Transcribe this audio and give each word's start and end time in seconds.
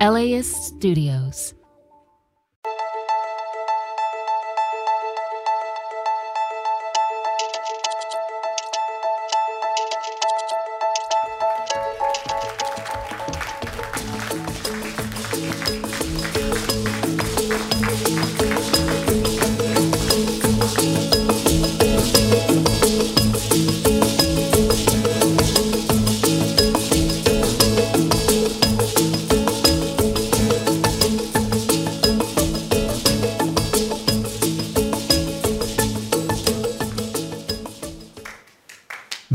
LAist 0.00 0.64
Studios. 0.64 1.59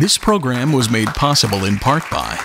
This 0.05 0.19
program 0.19 0.71
was 0.71 0.87
made 0.87 1.07
possible 1.07 1.65
in 1.65 1.79
part 1.79 2.03
by 2.11 2.39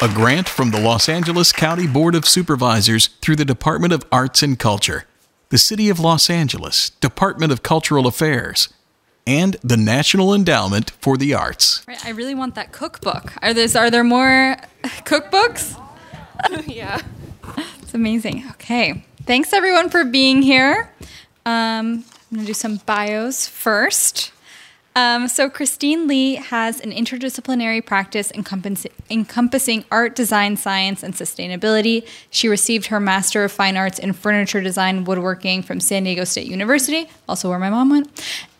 a 0.00 0.06
grant 0.06 0.48
from 0.48 0.70
the 0.70 0.78
Los 0.78 1.08
Angeles 1.08 1.52
County 1.52 1.88
Board 1.88 2.14
of 2.14 2.24
Supervisors 2.24 3.08
through 3.20 3.34
the 3.34 3.44
Department 3.44 3.92
of 3.92 4.04
Arts 4.12 4.44
and 4.44 4.56
Culture, 4.56 5.06
the 5.48 5.58
City 5.58 5.88
of 5.88 5.98
Los 5.98 6.30
Angeles, 6.30 6.90
Department 6.90 7.50
of 7.50 7.64
Cultural 7.64 8.06
Affairs, 8.06 8.68
and 9.26 9.56
the 9.64 9.76
National 9.76 10.32
Endowment 10.32 10.92
for 11.02 11.16
the 11.16 11.34
Arts. 11.34 11.84
I 12.04 12.10
really 12.10 12.36
want 12.36 12.54
that 12.54 12.70
cookbook. 12.70 13.32
Are 13.42 13.52
there 13.52 13.66
are 13.74 13.90
there 13.90 14.04
more 14.04 14.54
cookbooks? 14.84 15.82
yeah. 16.68 17.00
It's 17.82 17.92
amazing. 17.92 18.44
Okay. 18.52 19.02
Thanks 19.24 19.52
everyone 19.52 19.90
for 19.90 20.04
being 20.04 20.42
here. 20.42 20.94
Um, 21.44 22.04
I'm 22.30 22.36
going 22.36 22.42
to 22.42 22.46
do 22.46 22.54
some 22.54 22.76
bios 22.86 23.48
first. 23.48 24.30
Um, 25.00 25.28
so, 25.28 25.48
Christine 25.48 26.06
Lee 26.06 26.34
has 26.34 26.78
an 26.80 26.92
interdisciplinary 26.92 27.82
practice 27.84 28.30
encompassing, 28.34 29.84
art, 29.90 30.14
design, 30.14 30.58
science, 30.58 31.02
and 31.02 31.14
sustainability. 31.14 32.06
She 32.28 32.48
received 32.48 32.88
her 32.88 33.00
Master 33.00 33.42
of 33.42 33.50
Fine 33.50 33.78
Arts 33.78 33.98
in 33.98 34.12
Furniture 34.12 34.60
Design 34.60 35.04
Woodworking 35.04 35.62
from 35.62 35.80
San 35.80 36.04
Diego 36.04 36.24
State 36.24 36.48
University, 36.48 37.08
also 37.26 37.48
where 37.48 37.58
my 37.58 37.70
mom 37.70 37.88
went, 37.88 38.10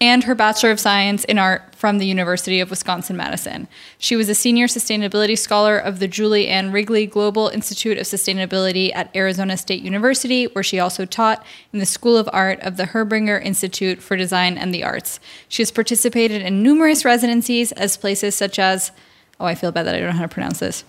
and 0.01 0.25
her 0.25 0.35
Bachelor 0.35 0.71
of 0.71 0.81
Science 0.81 1.25
in 1.25 1.37
Art 1.39 1.75
from 1.81 1.97
the 1.97 2.07
University 2.07 2.61
of 2.61 2.69
Wisconsin 2.69 3.17
Madison. 3.17 3.67
She 3.99 4.15
was 4.15 4.29
a 4.29 4.35
Senior 4.35 4.67
Sustainability 4.67 5.37
Scholar 5.37 5.79
of 5.79 5.99
the 5.99 6.07
Julie 6.07 6.47
Ann 6.47 6.73
Wrigley 6.73 7.07
Global 7.07 7.49
Institute 7.49 7.97
of 7.97 8.05
Sustainability 8.05 8.95
at 8.95 9.15
Arizona 9.17 9.57
State 9.57 9.83
University, 9.83 10.45
where 10.45 10.63
she 10.63 10.79
also 10.79 11.07
taught 11.07 11.43
in 11.73 11.79
the 11.79 11.87
School 11.87 12.19
of 12.19 12.29
Art 12.35 12.61
of 12.61 12.77
the 12.77 12.85
Herberger 12.85 13.43
Institute 13.43 14.03
for 14.03 14.15
Design 14.15 14.59
and 14.59 14.75
the 14.75 14.85
Arts. 14.85 15.21
She 15.49 15.63
has 15.63 15.71
participated 15.71 16.30
in 16.31 16.63
numerous 16.63 17.05
residencies 17.05 17.73
as 17.73 17.97
places 17.97 18.35
such 18.35 18.59
as, 18.59 18.93
oh, 19.39 19.47
I 19.47 19.55
feel 19.55 19.73
bad 19.73 19.85
that 19.85 19.95
I 19.95 19.99
don't 19.99 20.11
know 20.11 20.17
how 20.17 20.23
to 20.23 20.29
pronounce 20.29 20.61
this, 20.61 20.85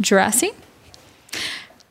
Jurassic, 0.00 0.54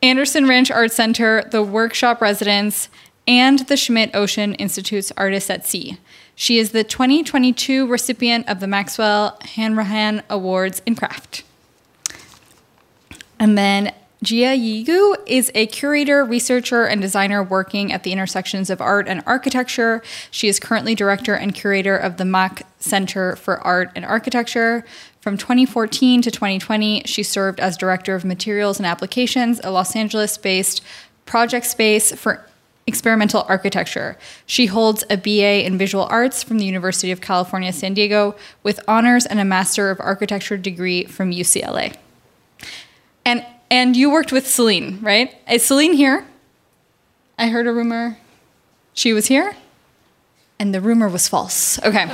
Anderson 0.02 0.48
Ranch 0.48 0.70
Art 0.70 0.92
Center, 0.92 1.48
the 1.50 1.62
Workshop 1.62 2.20
Residence, 2.20 2.88
and 3.26 3.60
the 3.60 3.76
Schmidt 3.76 4.14
Ocean 4.14 4.54
Institute's 4.54 5.12
Artists 5.16 5.50
at 5.50 5.66
Sea. 5.66 5.98
She 6.34 6.58
is 6.58 6.72
the 6.72 6.84
2022 6.84 7.86
recipient 7.86 8.48
of 8.48 8.60
the 8.60 8.66
Maxwell 8.66 9.38
Hanrahan 9.42 10.22
Awards 10.30 10.80
in 10.86 10.94
Craft. 10.94 11.44
And 13.38 13.58
then 13.58 13.92
Jia 14.22 14.54
Yi 14.54 14.84
Gu 14.84 15.16
is 15.24 15.50
a 15.54 15.66
curator, 15.66 16.22
researcher, 16.26 16.84
and 16.84 17.00
designer 17.00 17.42
working 17.42 17.90
at 17.90 18.02
the 18.02 18.12
intersections 18.12 18.68
of 18.68 18.78
art 18.78 19.08
and 19.08 19.22
architecture. 19.24 20.02
She 20.30 20.46
is 20.46 20.60
currently 20.60 20.94
director 20.94 21.32
and 21.32 21.54
curator 21.54 21.96
of 21.96 22.18
the 22.18 22.26
MAK 22.26 22.66
Center 22.78 23.34
for 23.36 23.58
Art 23.60 23.90
and 23.96 24.04
Architecture. 24.04 24.84
From 25.22 25.38
2014 25.38 26.20
to 26.20 26.30
2020, 26.30 27.04
she 27.06 27.22
served 27.22 27.60
as 27.60 27.78
director 27.78 28.14
of 28.14 28.26
materials 28.26 28.78
and 28.78 28.86
applications, 28.86 29.58
a 29.64 29.70
Los 29.70 29.96
Angeles 29.96 30.36
based 30.36 30.82
project 31.24 31.64
space 31.64 32.12
for 32.12 32.44
experimental 32.86 33.46
architecture. 33.48 34.18
She 34.44 34.66
holds 34.66 35.02
a 35.08 35.16
BA 35.16 35.64
in 35.64 35.78
visual 35.78 36.04
arts 36.10 36.42
from 36.42 36.58
the 36.58 36.66
University 36.66 37.10
of 37.10 37.22
California, 37.22 37.72
San 37.72 37.94
Diego, 37.94 38.36
with 38.62 38.80
honors 38.86 39.24
and 39.24 39.40
a 39.40 39.46
Master 39.46 39.88
of 39.88 39.98
Architecture 39.98 40.58
degree 40.58 41.04
from 41.04 41.30
UCLA. 41.30 41.96
And 43.24 43.46
and 43.70 43.96
you 43.96 44.10
worked 44.10 44.32
with 44.32 44.46
Celine, 44.46 44.98
right? 45.00 45.34
Is 45.50 45.64
Celine 45.64 45.94
here? 45.94 46.26
I 47.38 47.48
heard 47.48 47.66
a 47.66 47.72
rumor 47.72 48.18
she 48.92 49.12
was 49.12 49.26
here, 49.26 49.56
and 50.58 50.74
the 50.74 50.80
rumor 50.80 51.08
was 51.08 51.28
false. 51.28 51.78
Okay. 51.82 52.06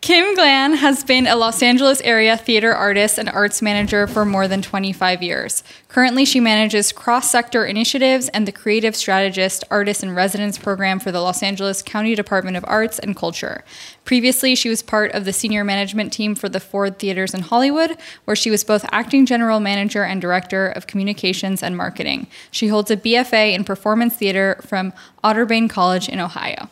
Kim 0.00 0.36
Glann 0.36 0.74
has 0.74 1.02
been 1.02 1.26
a 1.26 1.34
Los 1.34 1.60
Angeles 1.60 2.00
area 2.02 2.36
theater 2.36 2.72
artist 2.72 3.18
and 3.18 3.28
arts 3.28 3.60
manager 3.60 4.06
for 4.06 4.24
more 4.24 4.46
than 4.46 4.62
25 4.62 5.22
years. 5.22 5.64
Currently, 5.88 6.24
she 6.24 6.38
manages 6.38 6.92
cross 6.92 7.30
sector 7.30 7.64
initiatives 7.64 8.28
and 8.28 8.46
the 8.46 8.52
Creative 8.52 8.94
Strategist 8.94 9.64
Artist 9.70 10.04
in 10.04 10.14
Residence 10.14 10.56
program 10.56 11.00
for 11.00 11.10
the 11.10 11.20
Los 11.20 11.42
Angeles 11.42 11.82
County 11.82 12.14
Department 12.14 12.56
of 12.56 12.64
Arts 12.68 13.00
and 13.00 13.16
Culture. 13.16 13.64
Previously, 14.04 14.54
she 14.54 14.68
was 14.68 14.82
part 14.82 15.10
of 15.12 15.24
the 15.24 15.32
senior 15.32 15.64
management 15.64 16.12
team 16.12 16.36
for 16.36 16.48
the 16.48 16.60
Ford 16.60 16.98
Theaters 16.98 17.34
in 17.34 17.42
Hollywood, 17.42 17.96
where 18.24 18.36
she 18.36 18.50
was 18.50 18.62
both 18.62 18.86
acting 18.92 19.26
general 19.26 19.58
manager 19.58 20.04
and 20.04 20.20
director 20.20 20.68
of 20.68 20.86
communications 20.86 21.60
and 21.60 21.76
marketing. 21.76 22.28
She 22.52 22.68
holds 22.68 22.90
a 22.92 22.96
BFA 22.96 23.52
in 23.52 23.64
performance 23.64 24.14
theater 24.14 24.60
from 24.64 24.92
Otterbein 25.24 25.68
College 25.68 26.08
in 26.08 26.20
Ohio. 26.20 26.68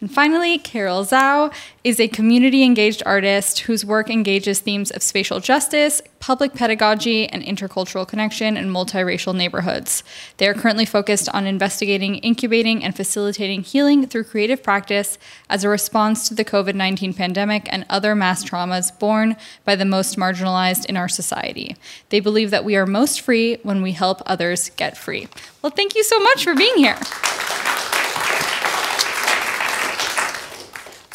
And 0.00 0.10
finally, 0.10 0.56
Carol 0.56 1.04
Zou 1.04 1.50
is 1.84 2.00
a 2.00 2.08
community 2.08 2.62
engaged 2.62 3.02
artist 3.04 3.60
whose 3.60 3.84
work 3.84 4.08
engages 4.08 4.60
themes 4.60 4.90
of 4.90 5.02
spatial 5.02 5.40
justice, 5.40 6.00
public 6.20 6.54
pedagogy, 6.54 7.28
and 7.28 7.42
intercultural 7.42 8.08
connection 8.08 8.56
in 8.56 8.70
multiracial 8.70 9.34
neighborhoods. 9.34 10.02
They 10.38 10.48
are 10.48 10.54
currently 10.54 10.86
focused 10.86 11.28
on 11.30 11.46
investigating, 11.46 12.16
incubating, 12.16 12.82
and 12.82 12.96
facilitating 12.96 13.62
healing 13.62 14.06
through 14.06 14.24
creative 14.24 14.62
practice 14.62 15.18
as 15.50 15.64
a 15.64 15.68
response 15.68 16.28
to 16.28 16.34
the 16.34 16.46
COVID 16.46 16.74
19 16.74 17.12
pandemic 17.12 17.68
and 17.70 17.84
other 17.90 18.14
mass 18.14 18.42
traumas 18.42 18.98
borne 18.98 19.36
by 19.66 19.76
the 19.76 19.84
most 19.84 20.16
marginalized 20.16 20.86
in 20.86 20.96
our 20.96 21.08
society. 21.08 21.76
They 22.08 22.20
believe 22.20 22.50
that 22.50 22.64
we 22.64 22.74
are 22.76 22.86
most 22.86 23.20
free 23.20 23.58
when 23.64 23.82
we 23.82 23.92
help 23.92 24.22
others 24.24 24.70
get 24.70 24.96
free. 24.96 25.28
Well, 25.60 25.72
thank 25.72 25.94
you 25.94 26.04
so 26.04 26.18
much 26.20 26.44
for 26.44 26.54
being 26.54 26.76
here. 26.76 26.96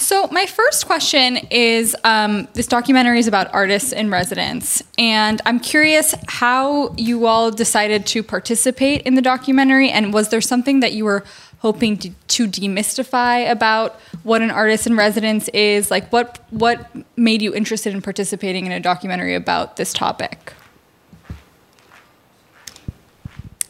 So, 0.06 0.28
my 0.28 0.46
first 0.46 0.86
question 0.86 1.38
is 1.50 1.96
um, 2.04 2.48
this 2.54 2.68
documentary 2.68 3.18
is 3.18 3.28
about 3.28 3.52
artists 3.56 3.92
in 3.92 4.12
residence. 4.12 4.84
And 5.00 5.42
I'm 5.48 5.60
curious 5.60 6.13
how 6.28 6.94
you 6.96 7.25
all 7.25 7.50
decided 7.50 8.06
to 8.13 8.22
participate 8.22 9.02
in 9.02 9.16
the 9.16 9.22
documentary. 9.24 9.90
And 9.90 10.13
was 10.13 10.30
there 10.30 10.42
something 10.42 10.81
that 10.81 10.94
you 10.94 11.06
were 11.06 11.24
hoping 11.57 11.98
to, 11.98 12.12
to 12.28 12.48
demystify 12.48 13.50
about 13.50 14.00
what 14.22 14.44
an 14.44 14.52
artist 14.52 14.86
in 14.86 14.96
residence 14.96 15.48
is? 15.56 15.90
Like, 15.90 16.13
what, 16.13 16.40
what 16.51 16.88
made 17.18 17.42
you 17.42 17.56
interested 17.56 17.92
in 17.92 18.04
participating 18.04 18.68
in 18.68 18.74
a 18.74 18.80
documentary 18.80 19.34
about 19.34 19.78
this 19.78 19.92
topic? 19.92 20.54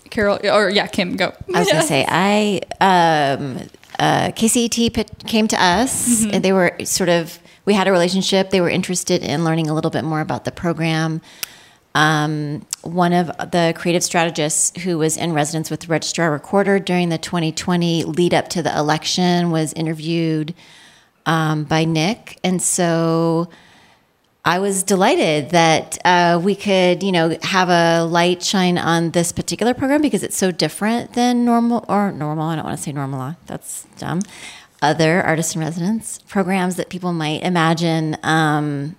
Carol, 0.09 0.37
or 0.43 0.69
yeah, 0.69 0.87
Kim, 0.87 1.15
go. 1.15 1.33
I 1.53 1.59
was 1.59 1.71
going 1.71 1.81
to 1.81 1.87
say, 1.87 2.05
I 2.09 2.59
um, 2.81 3.69
uh, 3.99 4.31
KCET 4.31 5.27
came 5.27 5.47
to 5.47 5.61
us. 5.61 6.21
Mm-hmm. 6.21 6.31
And 6.33 6.45
they 6.45 6.53
were 6.53 6.75
sort 6.83 7.09
of 7.09 7.39
we 7.65 7.73
had 7.73 7.87
a 7.87 7.91
relationship. 7.91 8.51
They 8.51 8.61
were 8.61 8.69
interested 8.69 9.23
in 9.23 9.43
learning 9.43 9.69
a 9.69 9.73
little 9.73 9.91
bit 9.91 10.03
more 10.03 10.21
about 10.21 10.45
the 10.45 10.51
program. 10.51 11.21
Um, 11.95 12.65
one 12.81 13.13
of 13.13 13.27
the 13.27 13.73
creative 13.75 14.03
strategists 14.03 14.81
who 14.83 14.97
was 14.97 15.17
in 15.17 15.33
residence 15.33 15.71
with 15.71 15.79
the 15.79 15.87
Registrar 15.87 16.29
Recorder 16.29 16.77
during 16.77 17.09
the 17.09 17.17
2020 17.17 18.03
lead 18.03 18.33
up 18.33 18.49
to 18.49 18.61
the 18.61 18.77
election 18.77 19.49
was 19.49 19.71
interviewed 19.73 20.53
um, 21.25 21.63
by 21.63 21.85
Nick. 21.85 22.37
And 22.43 22.61
so 22.61 23.49
I 24.47 24.59
was 24.59 24.83
delighted 24.83 25.49
that 25.49 25.97
uh, 26.05 26.39
we 26.41 26.55
could, 26.55 27.01
you 27.01 27.11
know, 27.11 27.35
have 27.41 27.69
a 27.69 28.05
light 28.05 28.43
shine 28.43 28.77
on 28.77 29.09
this 29.09 29.31
particular 29.31 29.73
program 29.73 30.03
because 30.03 30.21
it's 30.21 30.37
so 30.37 30.51
different 30.51 31.13
than 31.13 31.45
normal 31.45 31.83
or 31.89 32.11
normal. 32.11 32.49
I 32.49 32.55
don't 32.55 32.63
want 32.65 32.77
to 32.77 32.83
say 32.83 32.91
normal 32.91 33.17
law. 33.17 33.35
That's 33.47 33.87
dumb. 33.97 34.21
Other 34.83 35.23
artist 35.23 35.55
in 35.55 35.61
residence 35.61 36.19
programs 36.27 36.75
that 36.75 36.89
people 36.89 37.11
might 37.11 37.41
imagine. 37.41 38.17
Um, 38.21 38.95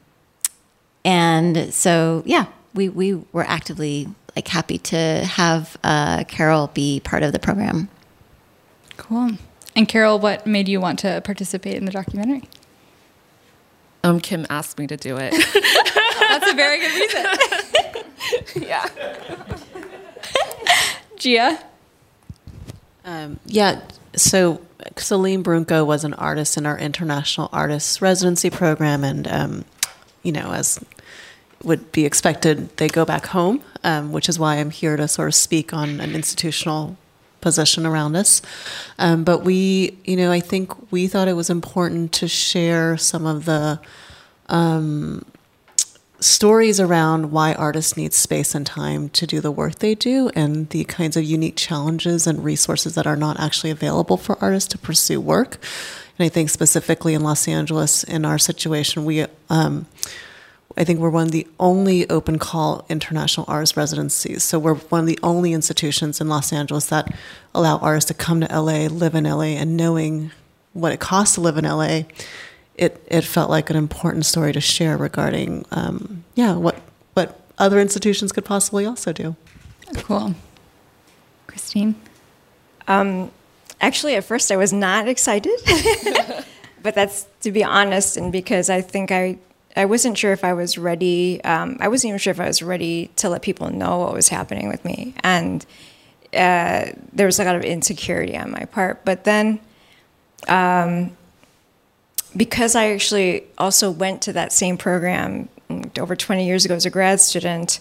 and 1.05 1.73
so, 1.73 2.25
yeah, 2.27 2.47
we, 2.75 2.89
we 2.89 3.15
were 3.33 3.45
actively 3.45 4.09
like 4.35 4.49
happy 4.49 4.79
to 4.79 4.97
have 4.97 5.77
uh, 5.85 6.25
Carol 6.25 6.73
be 6.75 6.99
part 6.99 7.23
of 7.23 7.33
the 7.33 7.39
program. 7.39 7.89
Cool. 8.97 9.33
And 9.77 9.87
Carol, 9.87 10.19
what 10.19 10.45
made 10.45 10.67
you 10.67 10.81
want 10.81 10.99
to 11.01 11.21
participate 11.21 11.75
in 11.75 11.85
the 11.85 11.93
documentary? 11.93 12.43
Um, 14.07 14.21
Kim 14.21 14.47
asked 14.49 14.79
me 14.79 14.87
to 14.87 14.97
do 14.97 15.17
it. 15.17 15.33
That's 16.21 16.53
a 16.53 16.55
very 16.55 16.79
good 16.79 16.95
reason. 16.95 17.27
yeah. 18.69 18.87
Jia? 21.17 21.61
Um, 23.05 23.41
yeah, 23.47 23.81
so 24.15 24.61
Celine 24.97 25.43
Brunko 25.43 25.85
was 25.85 26.05
an 26.05 26.15
artist 26.15 26.57
in 26.57 26.67
our 26.67 26.79
international 26.79 27.49
artists 27.53 28.01
residency 28.01 28.49
program, 28.49 29.03
and 29.03 29.27
um, 29.27 29.65
you 30.23 30.31
know, 30.31 30.53
as 30.53 30.79
would 31.65 31.91
be 31.91 32.05
expected, 32.05 32.77
they 32.77 32.87
go 32.87 33.05
back 33.05 33.27
home, 33.27 33.61
um, 33.83 34.13
which 34.13 34.29
is 34.29 34.39
why 34.39 34.55
I'm 34.57 34.71
here 34.71 34.97
to 34.97 35.09
sort 35.09 35.27
of 35.27 35.35
speak 35.35 35.73
on 35.73 36.01
an 36.01 36.15
institutional 36.15 36.97
position 37.41 37.87
around 37.87 38.17
us. 38.17 38.43
Um, 38.99 39.25
but 39.25 39.43
we, 39.45 39.97
you 40.05 40.17
know, 40.17 40.33
I 40.33 40.41
think 40.41 40.93
we 40.93 41.07
thought 41.07 41.29
it 41.29 41.35
was 41.35 41.51
important 41.51 42.13
to 42.13 42.29
share 42.29 42.97
some 42.97 43.27
of 43.27 43.45
the 43.45 43.81
um, 44.49 45.25
stories 46.21 46.81
around 46.81 47.31
why 47.31 47.55
artists 47.55 47.97
need 47.97 48.13
space 48.15 48.55
and 48.55 48.67
time 48.67 49.09
to 49.11 49.27
do 49.27 49.41
the 49.41 49.51
work 49.51 49.77
they 49.77 49.95
do 49.95 50.31
and 50.35 50.71
the 50.71 50.85
kinds 50.85 51.17
of 51.17 51.25
unique 51.25 51.57
challenges 51.57 52.27
and 52.27 52.43
resources 52.43 52.95
that 52.95 53.07
are 53.07 53.17
not 53.17 53.39
actually 53.39 53.71
available 53.71 54.17
for 54.17 54.39
artists 54.41 54.69
to 54.71 54.79
pursue 54.79 55.21
work. 55.21 55.59
And 56.19 56.25
I 56.25 56.29
think 56.29 56.49
specifically 56.51 57.15
in 57.15 57.23
Los 57.23 57.47
Angeles, 57.47 58.03
in 58.03 58.25
our 58.25 58.39
situation, 58.39 59.05
we 59.05 59.27
um, 59.51 59.87
I 60.77 60.85
think 60.85 61.01
we're 61.01 61.11
one 61.11 61.27
of 61.27 61.33
the 61.33 61.47
only 61.59 62.09
open 62.11 62.39
call 62.39 62.85
international 62.89 63.47
artist 63.49 63.77
residencies. 63.77 64.43
So 64.43 64.59
we're 64.59 64.75
one 64.75 65.01
of 65.01 65.07
the 65.07 65.19
only 65.23 65.53
institutions 65.53 66.21
in 66.21 66.29
Los 66.29 66.53
Angeles 66.53 66.87
that 66.87 67.15
allow 67.55 67.79
artists 67.79 68.09
to 68.09 68.15
come 68.15 68.43
to 68.43 68.47
LA, 68.47 68.87
live 68.87 69.15
in 69.15 69.25
LA, 69.25 69.57
and 69.57 69.77
knowing 69.77 70.33
what 70.75 70.93
it 70.93 71.01
costs 71.01 71.37
to 71.37 71.41
live 71.41 71.57
in 71.57 71.65
LA, 71.65 72.03
it 72.75 73.03
it 73.07 73.23
felt 73.23 73.49
like 73.49 73.71
an 73.71 73.77
important 73.77 74.27
story 74.27 74.53
to 74.53 74.61
share 74.61 74.97
regarding 74.97 75.65
um, 75.71 76.25
yeah 76.35 76.55
what 76.55 76.77
what 77.15 77.41
other 77.59 77.81
institutions 77.81 78.33
could 78.33 78.45
possibly 78.45 78.85
also 78.85 79.13
do. 79.13 79.35
Cool, 79.95 80.35
Christine. 81.47 81.95
Um, 82.87 83.31
actually, 83.81 84.15
at 84.15 84.25
first 84.25 84.53
I 84.53 84.57
was 84.57 84.75
not 84.75 85.09
excited, 85.09 85.59
but 86.83 86.95
that's 86.95 87.27
to 87.41 87.51
be 87.51 87.65
honest, 87.65 88.19
and 88.19 88.31
because 88.31 88.69
I 88.69 88.83
think 88.83 89.11
I 89.11 89.39
I 89.77 89.85
wasn't 89.85 90.17
sure 90.17 90.33
if 90.33 90.43
I 90.43 90.55
was 90.55 90.79
ready. 90.79 91.43
Um, 91.45 91.77
I 91.81 91.89
wasn't 91.89 92.11
even 92.11 92.19
sure 92.19 92.31
if 92.31 92.41
I 92.41 92.47
was 92.47 92.63
ready 92.63 93.11
to 93.17 93.29
let 93.29 93.43
people 93.43 93.71
know 93.71 93.99
what 93.99 94.15
was 94.15 94.29
happening 94.29 94.69
with 94.69 94.85
me, 94.85 95.15
and 95.23 95.65
uh, 96.35 96.87
there 97.13 97.27
was 97.27 97.39
a 97.39 97.45
lot 97.45 97.57
of 97.57 97.63
insecurity 97.63 98.37
on 98.37 98.51
my 98.51 98.65
part. 98.65 99.05
But 99.05 99.25
then, 99.25 99.61
um, 100.49 101.17
because 102.37 102.75
I 102.75 102.93
actually 102.93 103.45
also 103.59 103.91
went 103.91 104.23
to 104.23 104.33
that 104.33 104.53
same 104.53 104.79
program 104.79 105.49
over 105.99 106.17
20 106.17 106.47
years 106.47 106.65
ago 106.65 106.75
as 106.75 106.87
a 106.87 106.91
grad 106.91 107.21
student, 107.21 107.81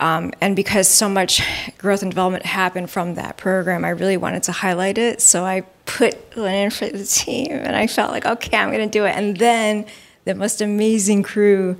um, 0.00 0.32
and 0.40 0.54
because 0.54 0.86
so 0.86 1.08
much 1.08 1.40
growth 1.78 2.02
and 2.02 2.10
development 2.10 2.44
happened 2.44 2.90
from 2.90 3.14
that 3.14 3.38
program, 3.38 3.86
I 3.86 3.90
really 3.90 4.18
wanted 4.18 4.42
to 4.44 4.52
highlight 4.52 4.98
it. 4.98 5.22
So 5.22 5.44
I 5.44 5.62
put 5.86 6.36
Lynn 6.36 6.54
in 6.54 6.70
for 6.70 6.86
the 6.88 7.04
team, 7.04 7.52
and 7.52 7.74
I 7.74 7.86
felt 7.86 8.10
like, 8.10 8.26
okay, 8.26 8.56
I'm 8.58 8.70
going 8.70 8.86
to 8.86 8.98
do 8.98 9.06
it. 9.06 9.16
And 9.16 9.38
then 9.38 9.86
the 10.24 10.34
most 10.34 10.60
amazing 10.60 11.22
crew. 11.22 11.78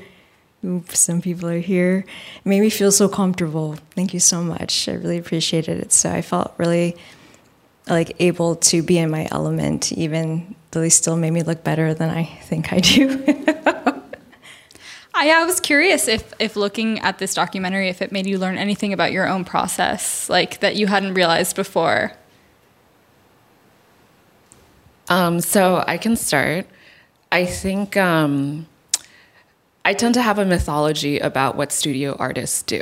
Oops, 0.65 0.99
some 0.99 1.21
people 1.21 1.49
are 1.49 1.59
here. 1.59 2.05
It 2.37 2.47
made 2.47 2.61
me 2.61 2.71
feel 2.71 2.91
so 2.91 3.09
comfortable. 3.09 3.77
Thank 3.95 4.15
you 4.15 4.21
so 4.21 4.43
much. 4.43 4.89
I 4.89 4.93
really 4.93 5.19
appreciated 5.19 5.79
it. 5.79 5.93
So 5.93 6.11
I 6.11 6.23
felt 6.23 6.55
really 6.57 6.97
like 7.89 8.17
able 8.19 8.57
to 8.57 8.83
be 8.83 8.99
in 8.99 9.11
my 9.11 9.29
element, 9.31 9.93
even 9.93 10.55
though 10.71 10.81
they 10.81 10.89
still 10.89 11.17
made 11.17 11.33
me 11.33 11.43
look 11.43 11.63
better 11.63 11.93
than 11.93 12.11
I 12.11 12.25
think 12.25 12.73
I 12.73 12.81
do. 12.81 13.23
I, 15.17 15.31
I 15.31 15.45
was 15.45 15.61
curious 15.61 16.09
if, 16.09 16.33
if 16.41 16.57
looking 16.57 16.99
at 17.01 17.19
this 17.19 17.35
documentary, 17.35 17.89
if 17.89 18.03
it 18.03 18.11
made 18.11 18.27
you 18.27 18.39
learn 18.39 18.59
anything 18.59 18.93
about 18.93 19.13
your 19.13 19.29
own 19.29 19.45
process, 19.45 20.29
like 20.29 20.61
that 20.61 20.77
you 20.77 20.87
hadn't 20.87 21.15
realized 21.15 21.55
before. 21.57 22.13
Um, 25.09 25.41
so 25.41 25.85
I 25.87 25.99
can 25.99 26.17
start. 26.17 26.67
I 27.35 27.47
think 27.47 27.97
um, 27.97 28.69
I 29.85 29.93
tend 29.93 30.15
to 30.15 30.23
have 30.23 30.39
a 30.39 30.45
mythology 30.45 31.19
about 31.19 31.57
what 31.57 31.73
studio 31.73 32.15
artists 32.17 32.63
do. 32.63 32.81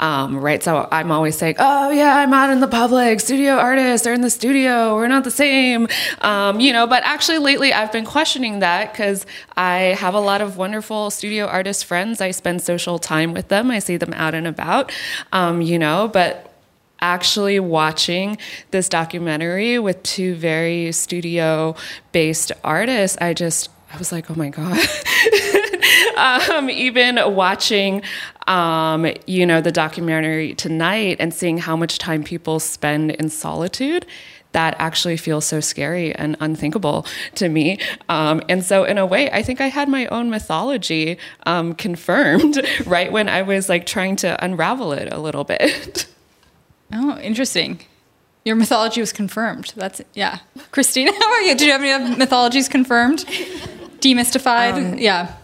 Um, 0.00 0.38
right? 0.38 0.62
So 0.62 0.88
I'm 0.90 1.12
always 1.12 1.36
saying, 1.36 1.56
oh, 1.58 1.90
yeah, 1.90 2.16
I'm 2.16 2.32
out 2.32 2.48
in 2.48 2.60
the 2.60 2.66
public. 2.66 3.20
Studio 3.20 3.56
artists 3.56 4.06
are 4.06 4.14
in 4.14 4.22
the 4.22 4.30
studio. 4.30 4.94
We're 4.96 5.08
not 5.08 5.24
the 5.24 5.30
same. 5.30 5.86
Um, 6.22 6.60
you 6.60 6.72
know, 6.72 6.86
but 6.86 7.02
actually, 7.04 7.36
lately 7.36 7.74
I've 7.74 7.92
been 7.92 8.06
questioning 8.06 8.60
that 8.60 8.90
because 8.90 9.26
I 9.54 9.94
have 10.00 10.14
a 10.14 10.20
lot 10.20 10.40
of 10.40 10.56
wonderful 10.56 11.10
studio 11.10 11.44
artist 11.44 11.84
friends. 11.84 12.22
I 12.22 12.30
spend 12.30 12.62
social 12.62 12.98
time 12.98 13.34
with 13.34 13.48
them, 13.48 13.70
I 13.70 13.80
see 13.80 13.98
them 13.98 14.14
out 14.14 14.34
and 14.34 14.46
about, 14.46 14.92
um, 15.30 15.60
you 15.60 15.78
know, 15.78 16.08
but 16.08 16.54
actually 17.00 17.60
watching 17.60 18.38
this 18.70 18.88
documentary 18.88 19.78
with 19.78 20.02
two 20.02 20.34
very 20.34 20.90
studio 20.90 21.76
based 22.12 22.50
artists, 22.64 23.18
I 23.20 23.34
just, 23.34 23.68
I 23.94 23.96
was 23.96 24.10
like, 24.10 24.28
oh 24.28 24.34
my 24.34 24.48
God. 24.48 24.76
um, 26.50 26.68
even 26.68 27.20
watching, 27.32 28.02
um, 28.48 29.06
you 29.26 29.46
know, 29.46 29.60
the 29.60 29.70
documentary 29.70 30.52
tonight 30.54 31.18
and 31.20 31.32
seeing 31.32 31.58
how 31.58 31.76
much 31.76 31.98
time 31.98 32.24
people 32.24 32.58
spend 32.58 33.12
in 33.12 33.28
solitude, 33.28 34.04
that 34.50 34.74
actually 34.80 35.16
feels 35.16 35.44
so 35.44 35.60
scary 35.60 36.12
and 36.12 36.36
unthinkable 36.40 37.06
to 37.36 37.48
me. 37.48 37.78
Um, 38.08 38.42
and 38.48 38.64
so, 38.64 38.82
in 38.82 38.98
a 38.98 39.06
way, 39.06 39.30
I 39.30 39.42
think 39.42 39.60
I 39.60 39.68
had 39.68 39.88
my 39.88 40.06
own 40.06 40.28
mythology 40.28 41.16
um, 41.46 41.74
confirmed 41.74 42.60
right 42.86 43.12
when 43.12 43.28
I 43.28 43.42
was 43.42 43.68
like 43.68 43.86
trying 43.86 44.16
to 44.16 44.42
unravel 44.44 44.92
it 44.92 45.12
a 45.12 45.18
little 45.18 45.44
bit. 45.44 46.06
Oh, 46.96 47.18
interesting. 47.18 47.80
Your 48.44 48.54
mythology 48.54 49.00
was 49.00 49.12
confirmed. 49.12 49.72
That's 49.74 50.02
yeah. 50.12 50.40
Christina, 50.70 51.10
how 51.12 51.32
are 51.32 51.40
you? 51.40 51.56
Did 51.56 51.66
you 51.66 51.72
have 51.72 51.82
any 51.82 52.16
mythologies 52.16 52.68
confirmed? 52.68 53.24
Demystified? 54.04 54.74
Um, 54.74 54.98
yeah. 54.98 55.34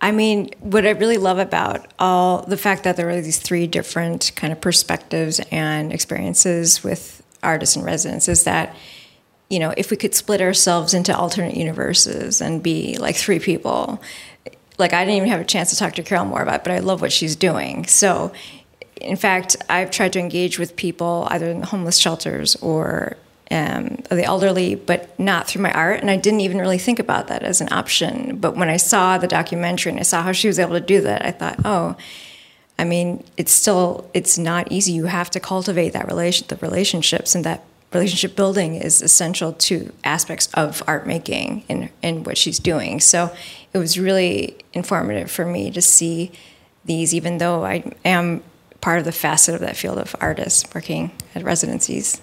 I 0.00 0.12
mean, 0.12 0.50
what 0.60 0.86
I 0.86 0.90
really 0.90 1.16
love 1.16 1.38
about 1.38 1.92
all 1.98 2.42
the 2.42 2.56
fact 2.56 2.84
that 2.84 2.96
there 2.96 3.10
are 3.10 3.20
these 3.20 3.40
three 3.40 3.66
different 3.66 4.30
kind 4.36 4.52
of 4.52 4.60
perspectives 4.60 5.40
and 5.50 5.92
experiences 5.92 6.84
with 6.84 7.22
artists 7.42 7.74
and 7.74 7.84
residents 7.84 8.28
is 8.28 8.44
that, 8.44 8.76
you 9.50 9.58
know, 9.58 9.74
if 9.76 9.90
we 9.90 9.96
could 9.96 10.14
split 10.14 10.40
ourselves 10.40 10.94
into 10.94 11.16
alternate 11.16 11.56
universes 11.56 12.40
and 12.40 12.62
be 12.62 12.96
like 12.98 13.16
three 13.16 13.40
people, 13.40 14.00
like 14.78 14.92
I 14.92 15.04
didn't 15.04 15.16
even 15.16 15.28
have 15.30 15.40
a 15.40 15.44
chance 15.44 15.70
to 15.70 15.76
talk 15.76 15.94
to 15.94 16.04
Carol 16.04 16.24
more 16.24 16.42
about, 16.42 16.60
it, 16.60 16.64
but 16.64 16.72
I 16.72 16.78
love 16.78 17.00
what 17.00 17.10
she's 17.10 17.34
doing. 17.34 17.84
So 17.86 18.30
in 19.00 19.16
fact, 19.16 19.56
I've 19.68 19.90
tried 19.90 20.12
to 20.12 20.20
engage 20.20 20.58
with 20.58 20.76
people 20.76 21.26
either 21.30 21.50
in 21.50 21.62
homeless 21.62 21.98
shelters 21.98 22.54
or 22.56 23.16
um, 23.50 23.96
the 24.10 24.24
elderly, 24.24 24.74
but 24.74 25.18
not 25.18 25.46
through 25.46 25.62
my 25.62 25.72
art. 25.72 26.00
And 26.00 26.10
I 26.10 26.16
didn't 26.16 26.40
even 26.40 26.58
really 26.58 26.78
think 26.78 26.98
about 26.98 27.28
that 27.28 27.42
as 27.42 27.60
an 27.60 27.72
option. 27.72 28.36
But 28.36 28.56
when 28.56 28.68
I 28.68 28.76
saw 28.76 29.18
the 29.18 29.26
documentary 29.26 29.90
and 29.90 30.00
I 30.00 30.02
saw 30.02 30.22
how 30.22 30.32
she 30.32 30.48
was 30.48 30.58
able 30.58 30.74
to 30.74 30.80
do 30.80 31.00
that, 31.02 31.24
I 31.24 31.30
thought, 31.30 31.60
oh, 31.64 31.96
I 32.78 32.84
mean, 32.84 33.24
it's 33.36 33.52
still 33.52 34.08
it's 34.14 34.38
not 34.38 34.70
easy. 34.70 34.92
You 34.92 35.06
have 35.06 35.30
to 35.30 35.40
cultivate 35.40 35.94
that 35.94 36.06
relation, 36.06 36.46
the 36.48 36.56
relationships, 36.56 37.34
and 37.34 37.44
that 37.44 37.64
relationship 37.92 38.36
building 38.36 38.74
is 38.74 39.00
essential 39.02 39.54
to 39.54 39.92
aspects 40.04 40.48
of 40.54 40.82
art 40.86 41.06
making 41.06 41.64
in 41.68 41.90
in 42.02 42.22
what 42.24 42.38
she's 42.38 42.58
doing. 42.58 43.00
So 43.00 43.34
it 43.72 43.78
was 43.78 43.98
really 43.98 44.58
informative 44.72 45.30
for 45.30 45.44
me 45.44 45.70
to 45.72 45.82
see 45.82 46.30
these, 46.84 47.14
even 47.14 47.38
though 47.38 47.64
I 47.64 47.92
am 48.04 48.42
part 48.80 49.00
of 49.00 49.04
the 49.04 49.12
facet 49.12 49.54
of 49.54 49.60
that 49.60 49.76
field 49.76 49.98
of 49.98 50.14
artists 50.20 50.64
working 50.72 51.10
at 51.34 51.42
residencies. 51.42 52.20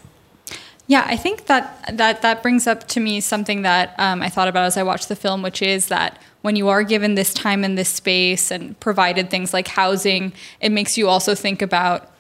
Yeah, 0.88 1.04
I 1.06 1.18
think 1.18 1.48
that 1.48 1.98
that 1.98 2.22
that 2.22 2.44
brings 2.44 2.68
up 2.68 2.88
to 2.90 3.00
me 3.00 3.20
something 3.20 3.64
that 3.64 3.96
um, 3.98 4.22
I 4.22 4.30
thought 4.30 4.48
about 4.48 4.66
as 4.66 4.78
I 4.78 4.84
watched 4.84 5.10
the 5.10 5.16
film, 5.16 5.42
which 5.42 5.62
is 5.62 5.88
that 5.88 6.20
when 6.42 6.56
you 6.56 6.70
are 6.70 6.84
given 6.84 7.16
this 7.16 7.34
time 7.34 7.64
and 7.64 7.76
this 7.76 7.90
space 7.90 8.52
and 8.52 8.80
provided 8.80 9.32
things 9.32 9.52
like 9.52 9.68
housing, 9.68 10.32
it 10.62 10.72
makes 10.72 10.96
you 10.96 11.10
also 11.10 11.34
think 11.34 11.64
about 11.64 12.12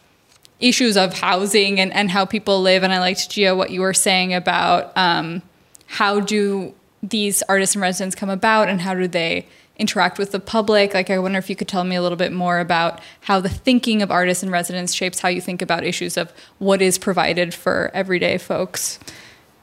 issues 0.59 0.97
of 0.97 1.13
housing 1.13 1.79
and, 1.79 1.93
and 1.93 2.09
how 2.09 2.25
people 2.25 2.61
live. 2.61 2.81
And 2.81 2.91
I 2.91 2.99
liked 2.99 3.29
Jia 3.29 3.55
what 3.55 3.69
you 3.69 3.81
were 3.81 3.93
saying 3.93 4.33
about 4.33 4.91
um, 4.97 5.43
how 5.85 6.19
do 6.19 6.73
these 7.03 7.43
artists 7.43 7.75
and 7.75 7.83
residents 7.83 8.15
come 8.15 8.31
about 8.31 8.67
and 8.67 8.81
how 8.81 8.95
do 8.95 9.07
they 9.07 9.45
interact 9.77 10.17
with 10.17 10.31
the 10.31 10.39
public. 10.39 10.93
Like, 10.93 11.09
I 11.09 11.19
wonder 11.19 11.37
if 11.37 11.49
you 11.49 11.55
could 11.55 11.67
tell 11.67 11.83
me 11.83 11.95
a 11.95 12.01
little 12.01 12.17
bit 12.17 12.31
more 12.31 12.59
about 12.59 13.01
how 13.21 13.39
the 13.39 13.49
thinking 13.49 14.01
of 14.01 14.09
artists 14.11 14.43
in 14.43 14.49
residence 14.49 14.93
shapes 14.93 15.19
how 15.19 15.29
you 15.29 15.41
think 15.41 15.61
about 15.61 15.83
issues 15.83 16.17
of 16.17 16.31
what 16.59 16.81
is 16.81 16.97
provided 16.97 17.53
for 17.53 17.91
everyday 17.93 18.37
folks, 18.37 18.99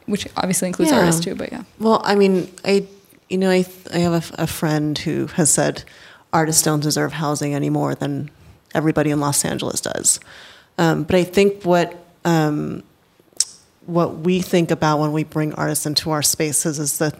which 0.07 0.27
obviously 0.37 0.69
includes 0.69 0.91
Yeah. 0.93 0.99
artists 1.01 1.25
too. 1.25 1.35
But 1.35 1.53
yeah, 1.53 1.63
Well, 1.79 2.03
I 2.05 2.15
mean, 2.15 2.53
I, 2.65 2.87
you 3.31 3.39
know, 3.39 3.51
I, 3.51 3.65
I 3.93 3.99
have 3.99 4.33
a, 4.39 4.43
a 4.43 4.47
friend 4.47 4.99
who 4.99 5.27
has 5.29 5.51
said 5.51 5.85
artists 6.33 6.63
don't 6.63 6.81
deserve 6.81 7.15
housing 7.15 7.55
any 7.55 7.71
more 7.71 7.95
than 7.95 8.31
everybody 8.75 9.11
in 9.11 9.21
Los 9.21 9.45
Angeles 9.45 9.81
does. 9.81 10.21
Um, 10.79 11.05
but 11.05 11.17
I 11.17 11.25
think 11.25 11.65
what 11.65 11.95
um, 12.25 12.83
what 13.87 14.19
we 14.19 14.41
think 14.41 14.71
about 14.71 15.01
when 15.01 15.13
we 15.13 15.25
bring 15.25 15.53
artists 15.55 15.87
into 15.87 16.11
our 16.11 16.23
spaces 16.23 16.79
is 16.79 16.99
the 16.99 17.13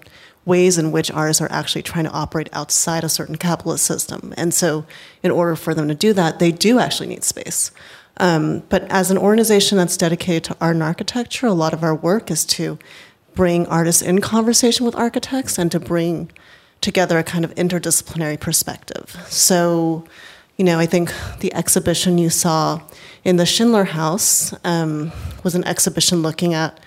ways 0.45 0.79
in 0.79 0.91
which 0.91 1.11
artists 1.11 1.41
are 1.41 1.51
actually 1.53 1.83
trying 1.83 2.05
to 2.05 2.11
operate 2.11 2.49
outside 2.53 3.05
a 3.05 3.09
certain 3.09 3.37
capitalist 3.37 3.85
system. 3.85 4.35
And 4.37 4.53
so, 4.53 4.85
in 5.23 5.31
order 5.31 5.57
for 5.57 5.75
them 5.75 5.89
to 5.89 5.95
do 5.95 6.13
that, 6.15 6.39
they 6.39 6.51
do 6.51 6.79
actually 6.79 7.09
need 7.09 7.25
space. 7.25 7.71
Um, 8.19 8.63
but 8.69 8.83
as 8.91 9.11
an 9.11 9.19
organization 9.19 9.79
that's 9.79 9.97
dedicated 9.97 10.45
to 10.45 10.57
art 10.61 10.75
and 10.75 10.83
architecture, 10.83 11.47
a 11.47 11.53
lot 11.53 11.73
of 11.73 11.83
our 11.83 11.95
work 11.95 12.31
is 12.31 12.45
to 12.47 12.79
bring 13.35 13.67
artists 13.67 14.03
in 14.03 14.21
conversation 14.21 14.85
with 14.85 14.95
architects 14.95 15.59
and 15.59 15.73
to 15.73 15.81
bring 15.81 16.31
together 16.81 17.19
a 17.19 17.25
kind 17.25 17.45
of 17.45 17.55
interdisciplinary 17.55 18.39
perspective. 18.39 19.17
So, 19.29 20.05
you 20.57 20.65
know, 20.65 20.79
I 20.79 20.87
think 20.87 21.13
the 21.41 21.55
exhibition 21.55 22.19
you 22.19 22.29
saw 22.29 22.83
in 23.25 23.37
the 23.37 23.47
Schindler 23.47 23.85
House 23.85 24.53
um, 24.65 25.13
was 25.43 25.55
an 25.55 25.65
exhibition 25.65 26.21
looking 26.23 26.53
at 26.53 26.79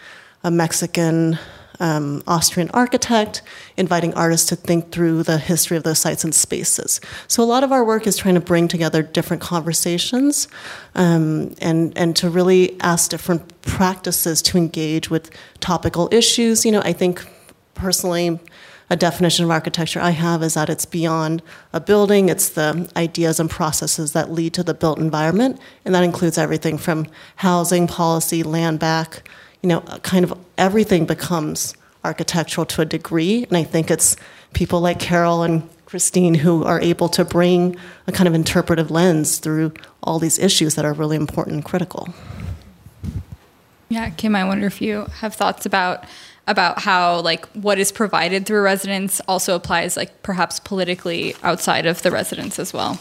a 0.44 0.52
Mexican 0.52 1.40
um, 1.80 2.24
Austrian 2.28 2.70
architect, 2.72 3.42
inviting 3.78 4.14
artists 4.14 4.48
to 4.50 4.56
think 4.56 4.92
through 4.92 5.24
the 5.24 5.38
history 5.38 5.78
of 5.78 5.84
those 5.84 6.00
sites 6.00 6.24
and 6.24 6.34
spaces. 6.34 7.02
So 7.28 7.44
a 7.44 7.46
lot 7.46 7.64
of 7.64 7.72
our 7.72 7.84
work 7.84 8.08
is 8.08 8.18
trying 8.18 8.36
to 8.36 8.42
bring 8.42 8.68
together 8.68 9.02
different 9.02 9.42
conversations 9.42 10.48
um, 10.96 11.56
and 11.60 11.98
and 11.98 12.16
to 12.18 12.30
really 12.30 12.80
ask 12.82 13.10
different 13.10 13.62
practices 13.62 14.42
to 14.44 14.58
engage 14.58 15.10
with 15.10 15.32
topical 15.60 16.10
issues. 16.12 16.66
You 16.66 16.72
know, 16.72 16.82
I 16.82 16.94
think 16.94 17.26
personally. 17.74 18.40
A 18.88 18.96
definition 18.96 19.44
of 19.44 19.50
architecture 19.50 20.00
I 20.00 20.12
have 20.12 20.44
is 20.44 20.54
that 20.54 20.70
it's 20.70 20.86
beyond 20.86 21.42
a 21.74 21.80
building, 21.80 22.30
it's 22.30 22.50
the 22.50 22.88
ideas 22.96 23.40
and 23.40 23.50
processes 23.50 24.12
that 24.12 24.32
lead 24.32 24.54
to 24.54 24.64
the 24.64 24.76
built 24.76 25.00
environment, 25.00 25.60
and 25.84 25.96
that 25.96 26.04
includes 26.04 26.38
everything 26.38 26.78
from 26.78 27.08
housing, 27.38 27.88
policy, 27.88 28.44
land 28.44 28.78
back, 28.78 29.28
you 29.66 29.70
know, 29.70 29.82
kind 30.04 30.24
of 30.24 30.38
everything 30.60 31.08
becomes 31.08 31.74
architectural 32.04 32.68
to 32.68 32.84
a 32.84 32.86
degree. 32.86 33.46
And 33.46 33.58
I 33.58 33.64
think 33.64 33.90
it's 33.90 34.16
people 34.54 34.80
like 34.80 35.00
Carol 35.00 35.42
and 35.42 35.68
Christine 35.88 36.36
who 36.36 36.64
are 36.64 36.80
able 36.80 37.10
to 37.10 37.26
bring 37.26 37.76
a 38.06 38.12
kind 38.12 38.28
of 38.28 38.36
interpretive 38.36 38.92
lens 38.92 39.40
through 39.40 39.74
all 40.04 40.20
these 40.20 40.38
issues 40.38 40.76
that 40.76 40.86
are 40.86 40.94
really 40.94 41.16
important 41.18 41.56
and 41.56 41.66
critical. 41.66 42.14
yeah, 43.90 44.12
Kim, 44.12 44.36
I 44.36 44.44
wonder 44.44 44.68
if 44.68 44.84
you 44.84 45.08
have 45.22 45.34
thoughts 45.34 45.66
about 45.66 46.04
about 46.46 46.82
how 46.82 47.22
like 47.22 47.48
what 47.54 47.80
is 47.80 47.92
provided 47.92 48.46
through 48.46 48.62
residence 48.62 49.20
also 49.28 49.56
applies 49.56 49.98
like 49.98 50.22
perhaps 50.22 50.60
politically 50.60 51.36
outside 51.42 51.88
of 51.88 52.04
the 52.04 52.12
residence 52.12 52.60
as 52.60 52.72
well. 52.72 53.00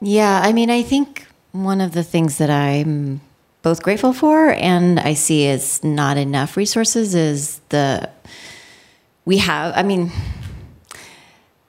Yeah, 0.00 0.40
I 0.42 0.52
mean, 0.52 0.68
I 0.68 0.82
think 0.82 1.28
one 1.52 1.80
of 1.80 1.92
the 1.92 2.02
things 2.02 2.38
that 2.38 2.50
I'm 2.50 3.20
both 3.64 3.82
grateful 3.82 4.12
for 4.12 4.50
and 4.50 5.00
I 5.00 5.14
see 5.14 5.48
as 5.48 5.82
not 5.82 6.18
enough 6.18 6.56
resources 6.56 7.14
is 7.14 7.60
the 7.70 8.10
we 9.24 9.38
have, 9.38 9.72
I 9.74 9.82
mean, 9.82 10.12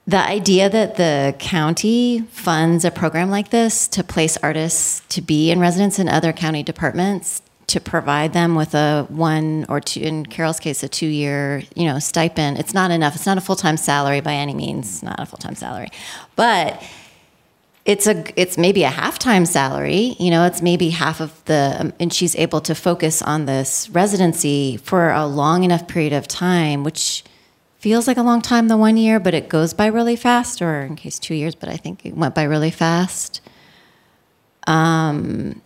the 0.06 0.18
idea 0.18 0.68
that 0.68 0.96
the 0.96 1.34
county 1.38 2.20
funds 2.30 2.84
a 2.84 2.90
program 2.90 3.30
like 3.30 3.48
this 3.48 3.88
to 3.88 4.04
place 4.04 4.36
artists 4.42 5.00
to 5.08 5.22
be 5.22 5.50
in 5.50 5.58
residence 5.58 5.98
in 5.98 6.06
other 6.06 6.34
county 6.34 6.62
departments 6.62 7.40
to 7.68 7.80
provide 7.80 8.34
them 8.34 8.54
with 8.54 8.74
a 8.74 9.06
one 9.08 9.64
or 9.70 9.80
two 9.80 10.00
in 10.00 10.26
Carol's 10.26 10.60
case 10.60 10.82
a 10.82 10.88
two 10.88 11.06
year 11.06 11.62
you 11.74 11.86
know 11.86 11.98
stipend 11.98 12.58
it's 12.58 12.74
not 12.74 12.90
enough 12.90 13.16
it's 13.16 13.26
not 13.26 13.38
a 13.38 13.40
full-time 13.40 13.76
salary 13.78 14.20
by 14.20 14.34
any 14.34 14.54
means 14.54 15.02
not 15.02 15.18
a 15.18 15.24
full-time 15.24 15.54
salary. 15.54 15.88
But 16.36 16.80
it's 17.86 18.06
a 18.08 18.24
it's 18.38 18.58
maybe 18.58 18.82
a 18.82 18.90
half-time 18.90 19.46
salary 19.46 20.16
you 20.18 20.30
know 20.30 20.44
it's 20.44 20.60
maybe 20.60 20.90
half 20.90 21.20
of 21.20 21.42
the 21.44 21.92
and 22.00 22.12
she's 22.12 22.34
able 22.36 22.60
to 22.60 22.74
focus 22.74 23.22
on 23.22 23.46
this 23.46 23.88
residency 23.90 24.76
for 24.76 25.10
a 25.10 25.24
long 25.24 25.62
enough 25.62 25.86
period 25.86 26.12
of 26.12 26.26
time 26.26 26.82
which 26.82 27.24
feels 27.78 28.08
like 28.08 28.16
a 28.16 28.22
long 28.22 28.42
time 28.42 28.66
the 28.66 28.76
one 28.76 28.96
year 28.96 29.20
but 29.20 29.32
it 29.34 29.48
goes 29.48 29.72
by 29.72 29.86
really 29.86 30.16
fast 30.16 30.60
or 30.60 30.82
in 30.82 30.96
case 30.96 31.18
two 31.18 31.34
years 31.34 31.54
but 31.54 31.68
i 31.68 31.76
think 31.76 32.04
it 32.04 32.14
went 32.14 32.34
by 32.34 32.42
really 32.42 32.70
fast. 32.70 33.40
Um, 34.66 35.62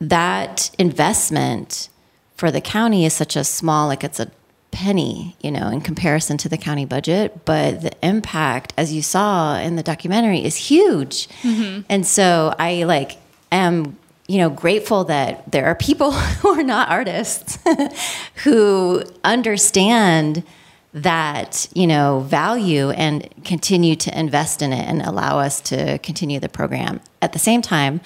that 0.00 0.70
investment 0.78 1.90
for 2.34 2.50
the 2.50 2.60
county 2.60 3.04
is 3.04 3.12
such 3.12 3.36
a 3.36 3.44
small 3.44 3.86
like 3.86 4.02
it's 4.02 4.18
a 4.18 4.30
penny 4.70 5.36
you 5.40 5.50
know 5.50 5.68
in 5.68 5.80
comparison 5.80 6.36
to 6.36 6.48
the 6.48 6.56
county 6.56 6.84
budget 6.84 7.44
but 7.44 7.82
the 7.82 7.92
impact 8.06 8.72
as 8.76 8.92
you 8.92 9.02
saw 9.02 9.58
in 9.58 9.76
the 9.76 9.82
documentary 9.82 10.44
is 10.44 10.56
huge. 10.56 11.28
Mm-hmm. 11.42 11.82
And 11.88 12.06
so 12.06 12.54
i 12.58 12.84
like 12.84 13.18
am 13.50 13.96
you 14.28 14.38
know 14.38 14.50
grateful 14.50 15.04
that 15.04 15.50
there 15.50 15.66
are 15.66 15.74
people 15.74 16.12
who 16.40 16.48
are 16.48 16.62
not 16.62 16.88
artists 16.88 17.58
who 18.44 19.02
understand 19.24 20.44
that 20.92 21.68
you 21.74 21.86
know 21.86 22.20
value 22.20 22.90
and 22.90 23.28
continue 23.44 23.94
to 23.96 24.18
invest 24.18 24.62
in 24.62 24.72
it 24.72 24.88
and 24.88 25.02
allow 25.02 25.38
us 25.38 25.60
to 25.60 25.98
continue 25.98 26.40
the 26.40 26.48
program. 26.48 27.00
At 27.22 27.32
the 27.32 27.38
same 27.38 27.62
time 27.62 28.00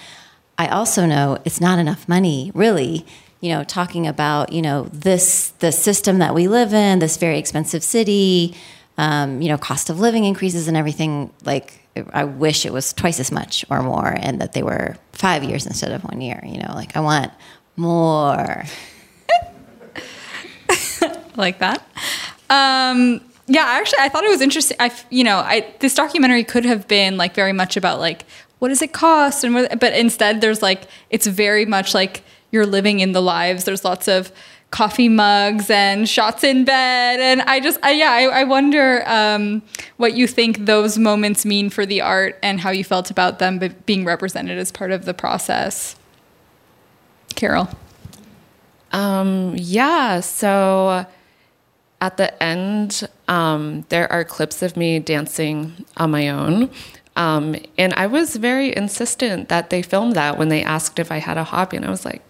i 0.56 0.68
also 0.68 1.04
know 1.06 1.38
it's 1.44 1.60
not 1.60 1.78
enough 1.78 2.08
money 2.08 2.52
really 2.54 3.04
you 3.44 3.50
know 3.50 3.62
talking 3.64 4.06
about 4.06 4.52
you 4.52 4.62
know 4.62 4.84
this 4.92 5.50
the 5.58 5.70
system 5.70 6.18
that 6.18 6.34
we 6.34 6.48
live 6.48 6.72
in 6.72 6.98
this 6.98 7.16
very 7.16 7.38
expensive 7.38 7.82
city 7.82 8.54
um, 8.96 9.42
you 9.42 9.48
know 9.48 9.58
cost 9.58 9.90
of 9.90 10.00
living 10.00 10.24
increases 10.24 10.68
and 10.68 10.76
everything 10.76 11.32
like 11.44 11.80
i 12.12 12.24
wish 12.24 12.66
it 12.66 12.72
was 12.72 12.92
twice 12.92 13.20
as 13.20 13.30
much 13.30 13.64
or 13.70 13.82
more 13.82 14.16
and 14.18 14.40
that 14.40 14.52
they 14.52 14.62
were 14.62 14.96
five 15.12 15.44
years 15.44 15.66
instead 15.66 15.92
of 15.92 16.02
one 16.02 16.20
year 16.20 16.40
you 16.44 16.58
know 16.58 16.72
like 16.74 16.96
i 16.96 17.00
want 17.00 17.32
more 17.76 18.64
like 21.36 21.58
that. 21.58 21.86
Um, 22.50 23.20
yeah, 23.46 23.64
actually, 23.64 23.98
I 24.00 24.08
thought 24.08 24.24
it 24.24 24.30
was 24.30 24.40
interesting. 24.40 24.76
I, 24.80 24.92
you 25.10 25.24
know, 25.24 25.38
I 25.38 25.74
this 25.80 25.94
documentary 25.94 26.44
could 26.44 26.64
have 26.64 26.88
been 26.88 27.16
like 27.16 27.34
very 27.34 27.52
much 27.52 27.76
about 27.76 28.00
like 28.00 28.24
what 28.58 28.68
does 28.68 28.82
it 28.82 28.92
cost, 28.92 29.44
and 29.44 29.54
what, 29.54 29.80
but 29.80 29.92
instead 29.94 30.40
there's 30.40 30.62
like 30.62 30.84
it's 31.10 31.26
very 31.26 31.66
much 31.66 31.94
like 31.94 32.22
you're 32.54 32.66
living 32.66 33.00
in 33.00 33.12
the 33.12 33.20
lives. 33.20 33.64
There's 33.64 33.84
lots 33.84 34.08
of 34.08 34.32
coffee 34.70 35.08
mugs 35.08 35.68
and 35.70 36.08
shots 36.08 36.42
in 36.42 36.64
bed, 36.64 37.20
and 37.20 37.42
I 37.42 37.60
just, 37.60 37.78
I, 37.82 37.92
yeah, 37.92 38.10
I, 38.10 38.40
I 38.40 38.44
wonder 38.44 39.02
um, 39.06 39.62
what 39.98 40.14
you 40.14 40.26
think 40.26 40.64
those 40.66 40.98
moments 40.98 41.44
mean 41.44 41.68
for 41.68 41.84
the 41.84 42.00
art 42.00 42.38
and 42.42 42.60
how 42.60 42.70
you 42.70 42.84
felt 42.84 43.10
about 43.10 43.38
them 43.38 43.60
being 43.86 44.04
represented 44.04 44.58
as 44.58 44.72
part 44.72 44.90
of 44.90 45.04
the 45.04 45.14
process. 45.14 45.96
Carol. 47.34 47.68
Um, 48.92 49.54
yeah, 49.56 50.20
so 50.20 51.04
at 52.00 52.16
the 52.16 52.42
end, 52.42 53.08
um, 53.28 53.84
there 53.88 54.10
are 54.12 54.24
clips 54.24 54.62
of 54.62 54.76
me 54.76 54.98
dancing 54.98 55.84
on 55.96 56.10
my 56.10 56.28
own. 56.28 56.70
Um, 57.16 57.56
and 57.78 57.94
I 57.94 58.06
was 58.06 58.36
very 58.36 58.76
insistent 58.76 59.48
that 59.48 59.70
they 59.70 59.82
filmed 59.82 60.14
that 60.16 60.36
when 60.36 60.48
they 60.48 60.62
asked 60.62 60.98
if 60.98 61.12
I 61.12 61.18
had 61.18 61.38
a 61.38 61.44
hobby. 61.44 61.76
And 61.76 61.86
I 61.86 61.90
was 61.90 62.04
like, 62.04 62.22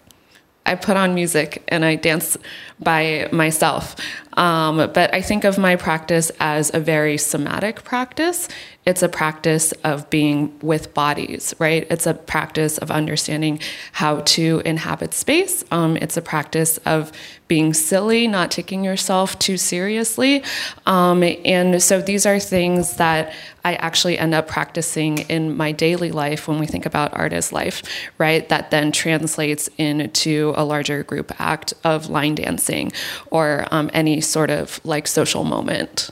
I 0.65 0.75
put 0.75 0.97
on 0.97 1.13
music 1.13 1.63
and 1.67 1.85
I 1.85 1.95
dance 1.95 2.37
by 2.79 3.29
myself. 3.31 3.95
Um, 4.35 4.77
but 4.77 5.13
I 5.13 5.21
think 5.21 5.43
of 5.43 5.57
my 5.57 5.75
practice 5.75 6.31
as 6.39 6.73
a 6.73 6.79
very 6.79 7.17
somatic 7.17 7.83
practice 7.83 8.47
it's 8.85 9.01
a 9.01 9.09
practice 9.09 9.71
of 9.83 10.09
being 10.11 10.57
with 10.61 10.93
bodies, 10.93 11.55
right? 11.57 11.87
It's 11.89 12.05
a 12.05 12.13
practice 12.13 12.77
of 12.77 12.91
understanding 12.91 13.59
how 13.93 14.21
to 14.21 14.61
inhabit 14.63 15.13
space. 15.15 15.63
Um, 15.71 15.97
it's 15.97 16.17
a 16.17 16.21
practice 16.21 16.77
of 16.85 17.11
being 17.47 17.73
silly, 17.73 18.27
not 18.27 18.51
taking 18.51 18.83
yourself 18.83 19.37
too 19.39 19.57
seriously. 19.57 20.43
Um, 20.85 21.23
and 21.23 21.81
so 21.81 22.01
these 22.01 22.25
are 22.25 22.39
things 22.39 22.97
that 22.97 23.33
I 23.63 23.73
actually 23.75 24.17
end 24.19 24.35
up 24.35 24.47
practicing 24.47 25.19
in 25.19 25.57
my 25.57 25.71
daily 25.71 26.11
life 26.11 26.47
when 26.47 26.59
we 26.59 26.67
think 26.67 26.85
about 26.85 27.15
artist 27.15 27.51
life, 27.51 27.81
right? 28.19 28.47
That 28.49 28.69
then 28.69 28.91
translates 28.91 29.67
into 29.77 30.53
a 30.55 30.63
larger 30.63 31.03
group 31.03 31.31
act 31.39 31.73
of 31.83 32.09
line 32.09 32.35
dancing 32.35 32.91
or 33.31 33.67
um, 33.71 33.89
any 33.93 34.21
sort 34.25 34.49
of 34.49 34.79
like 34.83 35.07
social 35.07 35.43
moment. 35.43 36.09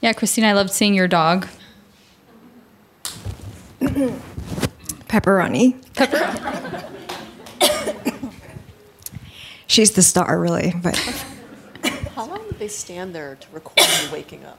Yeah, 0.00 0.12
Christine, 0.12 0.44
I 0.44 0.52
loved 0.52 0.70
seeing 0.70 0.94
your 0.94 1.08
dog. 1.08 1.48
Pepperoni. 5.08 5.82
Pepperoni. 5.94 6.90
She's 9.66 9.92
the 9.92 10.02
star, 10.02 10.38
really. 10.38 10.74
But 10.82 10.96
How 12.14 12.26
long 12.26 12.44
did 12.48 12.58
they 12.58 12.68
stand 12.68 13.14
there 13.14 13.36
to 13.36 13.46
record 13.52 13.86
you 14.02 14.12
waking 14.12 14.44
up? 14.44 14.58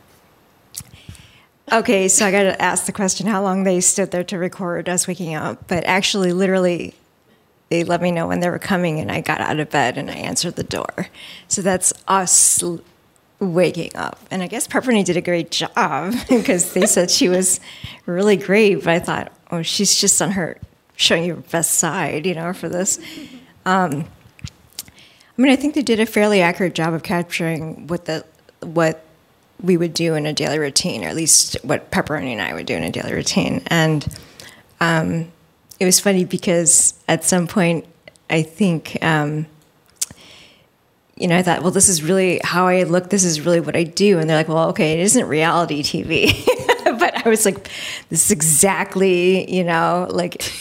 okay, 1.71 2.07
so 2.07 2.25
I 2.25 2.31
got 2.31 2.43
to 2.43 2.61
ask 2.61 2.85
the 2.85 2.91
question: 2.91 3.27
How 3.27 3.41
long 3.43 3.63
they 3.63 3.81
stood 3.81 4.11
there 4.11 4.23
to 4.25 4.37
record 4.37 4.89
us 4.89 5.07
waking 5.07 5.35
up? 5.35 5.67
But 5.67 5.83
actually, 5.85 6.33
literally, 6.33 6.95
they 7.75 7.83
let 7.83 8.01
me 8.01 8.11
know 8.11 8.27
when 8.27 8.39
they 8.39 8.49
were 8.49 8.59
coming, 8.59 8.99
and 8.99 9.11
I 9.11 9.21
got 9.21 9.41
out 9.41 9.59
of 9.59 9.69
bed 9.69 9.97
and 9.97 10.09
I 10.09 10.13
answered 10.13 10.55
the 10.55 10.63
door. 10.63 11.07
So 11.47 11.61
that's 11.61 11.91
us 12.07 12.63
waking 13.39 13.95
up. 13.95 14.17
And 14.31 14.41
I 14.41 14.47
guess 14.47 14.65
Pepperoni 14.65 15.03
did 15.03 15.17
a 15.17 15.21
great 15.21 15.51
job 15.51 16.13
because 16.29 16.73
they 16.73 16.85
said 16.85 17.11
she 17.11 17.27
was 17.27 17.59
really 18.05 18.37
great. 18.37 18.75
But 18.75 18.87
I 18.87 18.99
thought, 18.99 19.31
oh, 19.51 19.61
she's 19.61 19.99
just 19.99 20.21
on 20.21 20.31
her 20.31 20.57
showing 20.95 21.25
your 21.25 21.35
best 21.35 21.73
side, 21.73 22.25
you 22.25 22.33
know, 22.33 22.53
for 22.53 22.69
this. 22.69 22.97
Um, 23.65 24.05
I 25.37 25.41
mean, 25.41 25.51
I 25.51 25.57
think 25.57 25.75
they 25.75 25.81
did 25.81 25.99
a 25.99 26.05
fairly 26.05 26.41
accurate 26.41 26.75
job 26.75 26.93
of 26.93 27.03
capturing 27.03 27.87
what 27.87 28.05
the 28.05 28.25
what 28.61 29.03
we 29.61 29.75
would 29.75 29.93
do 29.93 30.15
in 30.15 30.25
a 30.25 30.33
daily 30.33 30.59
routine, 30.59 31.03
or 31.03 31.07
at 31.07 31.15
least 31.15 31.57
what 31.63 31.91
Pepperoni 31.91 32.31
and 32.31 32.41
I 32.41 32.53
would 32.53 32.65
do 32.65 32.75
in 32.75 32.83
a 32.83 32.91
daily 32.91 33.13
routine. 33.13 33.61
And 33.67 34.07
um, 34.79 35.31
it 35.79 35.85
was 35.85 35.99
funny 35.99 36.25
because 36.25 36.93
at 37.07 37.23
some 37.23 37.47
point, 37.47 37.85
I 38.29 38.41
think, 38.41 38.97
um, 39.01 39.45
you 41.15 41.27
know, 41.27 41.37
I 41.37 41.43
thought, 41.43 41.61
well, 41.61 41.71
this 41.71 41.89
is 41.89 42.03
really 42.03 42.41
how 42.43 42.67
I 42.67 42.83
look. 42.83 43.09
This 43.09 43.23
is 43.23 43.41
really 43.41 43.59
what 43.59 43.75
I 43.75 43.83
do. 43.83 44.19
And 44.19 44.29
they're 44.29 44.37
like, 44.37 44.47
well, 44.47 44.69
okay, 44.69 44.93
it 44.93 44.99
isn't 44.99 45.27
reality 45.27 45.81
TV. 45.83 46.45
but 46.99 47.25
I 47.25 47.29
was 47.29 47.45
like, 47.45 47.69
this 48.09 48.25
is 48.25 48.31
exactly, 48.31 49.49
you 49.53 49.63
know, 49.63 50.07
like 50.09 50.51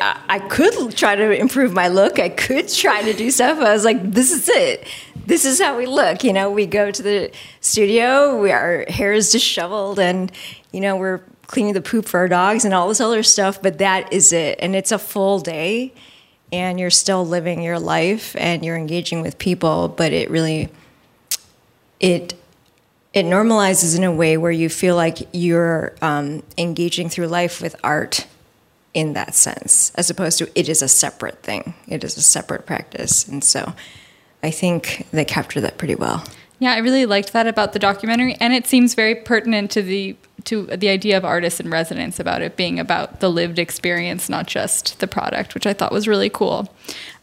I 0.00 0.38
could 0.38 0.96
try 0.96 1.16
to 1.16 1.30
improve 1.32 1.72
my 1.72 1.88
look. 1.88 2.18
I 2.18 2.28
could 2.28 2.68
try 2.68 3.02
to 3.02 3.12
do 3.12 3.30
stuff. 3.30 3.58
I 3.58 3.72
was 3.72 3.84
like, 3.84 4.12
this 4.12 4.30
is 4.30 4.48
it. 4.48 4.86
This 5.26 5.44
is 5.44 5.60
how 5.60 5.76
we 5.76 5.86
look. 5.86 6.24
You 6.24 6.32
know, 6.32 6.50
we 6.50 6.66
go 6.66 6.90
to 6.90 7.02
the 7.02 7.30
studio, 7.60 8.40
we, 8.40 8.50
our 8.50 8.86
hair 8.88 9.12
is 9.12 9.30
disheveled, 9.30 9.98
and, 9.98 10.32
you 10.72 10.80
know, 10.80 10.96
we're 10.96 11.20
cleaning 11.48 11.72
the 11.72 11.80
poop 11.80 12.04
for 12.04 12.20
our 12.20 12.28
dogs 12.28 12.64
and 12.64 12.72
all 12.72 12.88
this 12.88 13.00
other 13.00 13.24
stuff, 13.24 13.60
but 13.60 13.78
that 13.78 14.12
is 14.12 14.32
it. 14.32 14.58
And 14.62 14.76
it's 14.76 14.92
a 14.92 14.98
full 14.98 15.40
day, 15.40 15.92
and 16.52 16.78
you're 16.78 16.90
still 16.90 17.26
living 17.26 17.62
your 17.62 17.80
life 17.80 18.36
and 18.38 18.64
you're 18.64 18.76
engaging 18.76 19.22
with 19.22 19.38
people, 19.38 19.88
but 19.88 20.12
it 20.12 20.30
really, 20.30 20.68
it, 22.00 22.34
it 23.12 23.24
normalizes 23.24 23.96
in 23.96 24.04
a 24.04 24.12
way 24.12 24.36
where 24.36 24.52
you 24.52 24.68
feel 24.68 24.94
like 24.94 25.28
you're 25.32 25.94
um, 26.00 26.42
engaging 26.56 27.08
through 27.08 27.26
life 27.26 27.60
with 27.60 27.74
art 27.82 28.26
in 28.94 29.12
that 29.14 29.34
sense, 29.34 29.92
as 29.94 30.10
opposed 30.10 30.38
to 30.38 30.50
it 30.58 30.68
is 30.68 30.82
a 30.82 30.88
separate 30.88 31.42
thing. 31.42 31.74
It 31.86 32.04
is 32.04 32.16
a 32.16 32.22
separate 32.22 32.66
practice. 32.66 33.28
And 33.28 33.44
so 33.44 33.74
I 34.42 34.50
think 34.50 35.06
they 35.12 35.24
capture 35.24 35.60
that 35.60 35.78
pretty 35.78 35.94
well. 35.94 36.24
Yeah, 36.60 36.72
I 36.72 36.78
really 36.78 37.06
liked 37.06 37.32
that 37.32 37.46
about 37.46 37.72
the 37.72 37.78
documentary, 37.78 38.36
and 38.40 38.52
it 38.52 38.66
seems 38.66 38.94
very 38.94 39.14
pertinent 39.14 39.70
to 39.72 39.82
the 39.82 40.16
to 40.44 40.66
the 40.66 40.88
idea 40.88 41.16
of 41.16 41.24
artists 41.24 41.60
in 41.60 41.68
residence 41.68 42.18
about 42.18 42.42
it 42.42 42.56
being 42.56 42.78
about 42.78 43.20
the 43.20 43.28
lived 43.28 43.58
experience, 43.58 44.28
not 44.28 44.46
just 44.46 44.98
the 45.00 45.06
product, 45.06 45.54
which 45.54 45.66
I 45.66 45.72
thought 45.72 45.92
was 45.92 46.08
really 46.08 46.30
cool. 46.30 46.72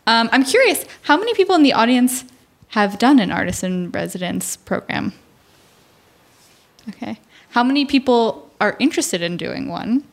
Um, 0.06 0.30
I'm 0.32 0.44
curious, 0.44 0.86
how 1.04 1.18
many 1.18 1.34
people 1.34 1.56
in 1.56 1.64
the 1.64 1.74
audience 1.74 2.26
have 2.70 3.00
done 3.00 3.20
an 3.20 3.32
artist 3.32 3.64
in 3.64 3.90
residence 3.92 4.58
program? 4.58 5.14
Okay, 6.90 7.20
how 7.50 7.64
many 7.64 7.86
people 7.86 8.50
are 8.62 8.78
interested 8.80 9.22
in 9.22 9.38
doing 9.38 9.68
one? 9.68 10.04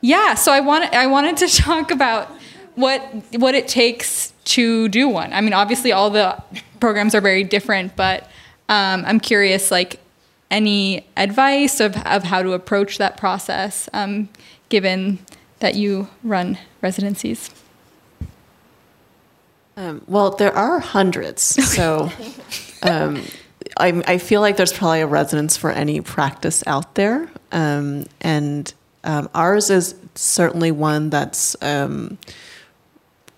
Yeah, 0.00 0.34
so 0.34 0.52
I 0.52 0.60
want 0.60 0.92
I 0.92 1.06
wanted 1.06 1.36
to 1.38 1.48
talk 1.62 1.90
about 1.90 2.28
what 2.74 3.00
what 3.36 3.54
it 3.54 3.68
takes 3.68 4.32
to 4.44 4.88
do 4.88 5.08
one. 5.08 5.32
I 5.32 5.40
mean, 5.40 5.52
obviously 5.52 5.92
all 5.92 6.10
the 6.10 6.42
programs 6.84 7.14
are 7.14 7.22
very 7.22 7.44
different, 7.44 7.96
but 7.96 8.24
um, 8.68 9.04
I'm 9.06 9.18
curious, 9.18 9.70
like 9.70 10.00
any 10.50 11.06
advice 11.16 11.80
of 11.80 11.96
of 12.04 12.24
how 12.24 12.42
to 12.42 12.52
approach 12.52 12.98
that 12.98 13.16
process, 13.16 13.88
um, 13.94 14.28
given 14.68 15.18
that 15.60 15.76
you 15.76 16.08
run 16.22 16.58
residencies. 16.82 17.48
Um, 19.78 20.02
well, 20.06 20.32
there 20.32 20.54
are 20.54 20.78
hundreds, 20.78 21.40
so 21.42 22.12
um, 22.82 23.22
I, 23.78 24.02
I 24.06 24.18
feel 24.18 24.42
like 24.42 24.58
there's 24.58 24.74
probably 24.74 25.00
a 25.00 25.06
resonance 25.06 25.56
for 25.56 25.70
any 25.70 26.02
practice 26.02 26.62
out 26.66 26.96
there, 26.96 27.30
um, 27.50 28.04
and 28.20 28.74
um, 29.04 29.30
ours 29.34 29.70
is 29.70 29.94
certainly 30.16 30.70
one 30.70 31.08
that's 31.08 31.56
um, 31.62 32.18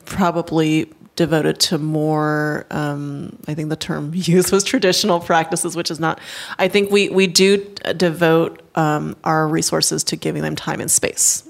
probably 0.05 0.91
devoted 1.17 1.59
to 1.59 1.79
more. 1.79 2.67
Um, 2.71 3.37
I 3.49 3.55
think 3.55 3.71
the 3.71 3.77
term 3.77 4.13
used 4.15 4.53
was 4.53 4.63
traditional 4.63 5.21
practices, 5.21 5.75
which 5.75 5.91
is 5.91 5.99
not. 5.99 6.21
I 6.59 6.69
think 6.69 6.91
we 6.91 7.09
we 7.09 7.27
do 7.27 7.59
devote 7.97 8.63
um, 8.77 9.17
our 9.25 9.49
resources 9.49 10.05
to 10.05 10.17
giving 10.17 10.43
them 10.43 10.55
time 10.55 10.81
and 10.81 10.91
space. 10.91 11.43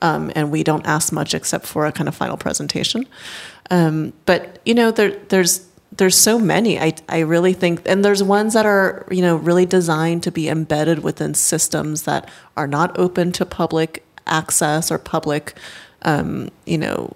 Um, 0.00 0.30
and 0.36 0.52
we 0.52 0.62
don't 0.62 0.86
ask 0.86 1.12
much 1.12 1.34
except 1.34 1.66
for 1.66 1.84
a 1.84 1.90
kind 1.90 2.08
of 2.08 2.14
final 2.14 2.36
presentation. 2.36 3.06
Um, 3.70 4.12
but 4.26 4.60
you 4.64 4.74
know, 4.74 4.90
there, 4.92 5.10
there's 5.28 5.66
there's 5.92 6.16
so 6.16 6.38
many. 6.38 6.78
I 6.78 6.94
I 7.08 7.20
really 7.20 7.52
think, 7.52 7.82
and 7.86 8.04
there's 8.04 8.22
ones 8.22 8.54
that 8.54 8.66
are 8.66 9.06
you 9.10 9.22
know 9.22 9.36
really 9.36 9.66
designed 9.66 10.22
to 10.22 10.30
be 10.30 10.48
embedded 10.48 11.02
within 11.02 11.34
systems 11.34 12.02
that 12.02 12.28
are 12.56 12.66
not 12.66 12.98
open 12.98 13.32
to 13.32 13.44
public 13.44 14.04
access 14.26 14.90
or 14.90 14.98
public, 14.98 15.54
um, 16.02 16.50
you 16.64 16.78
know. 16.78 17.14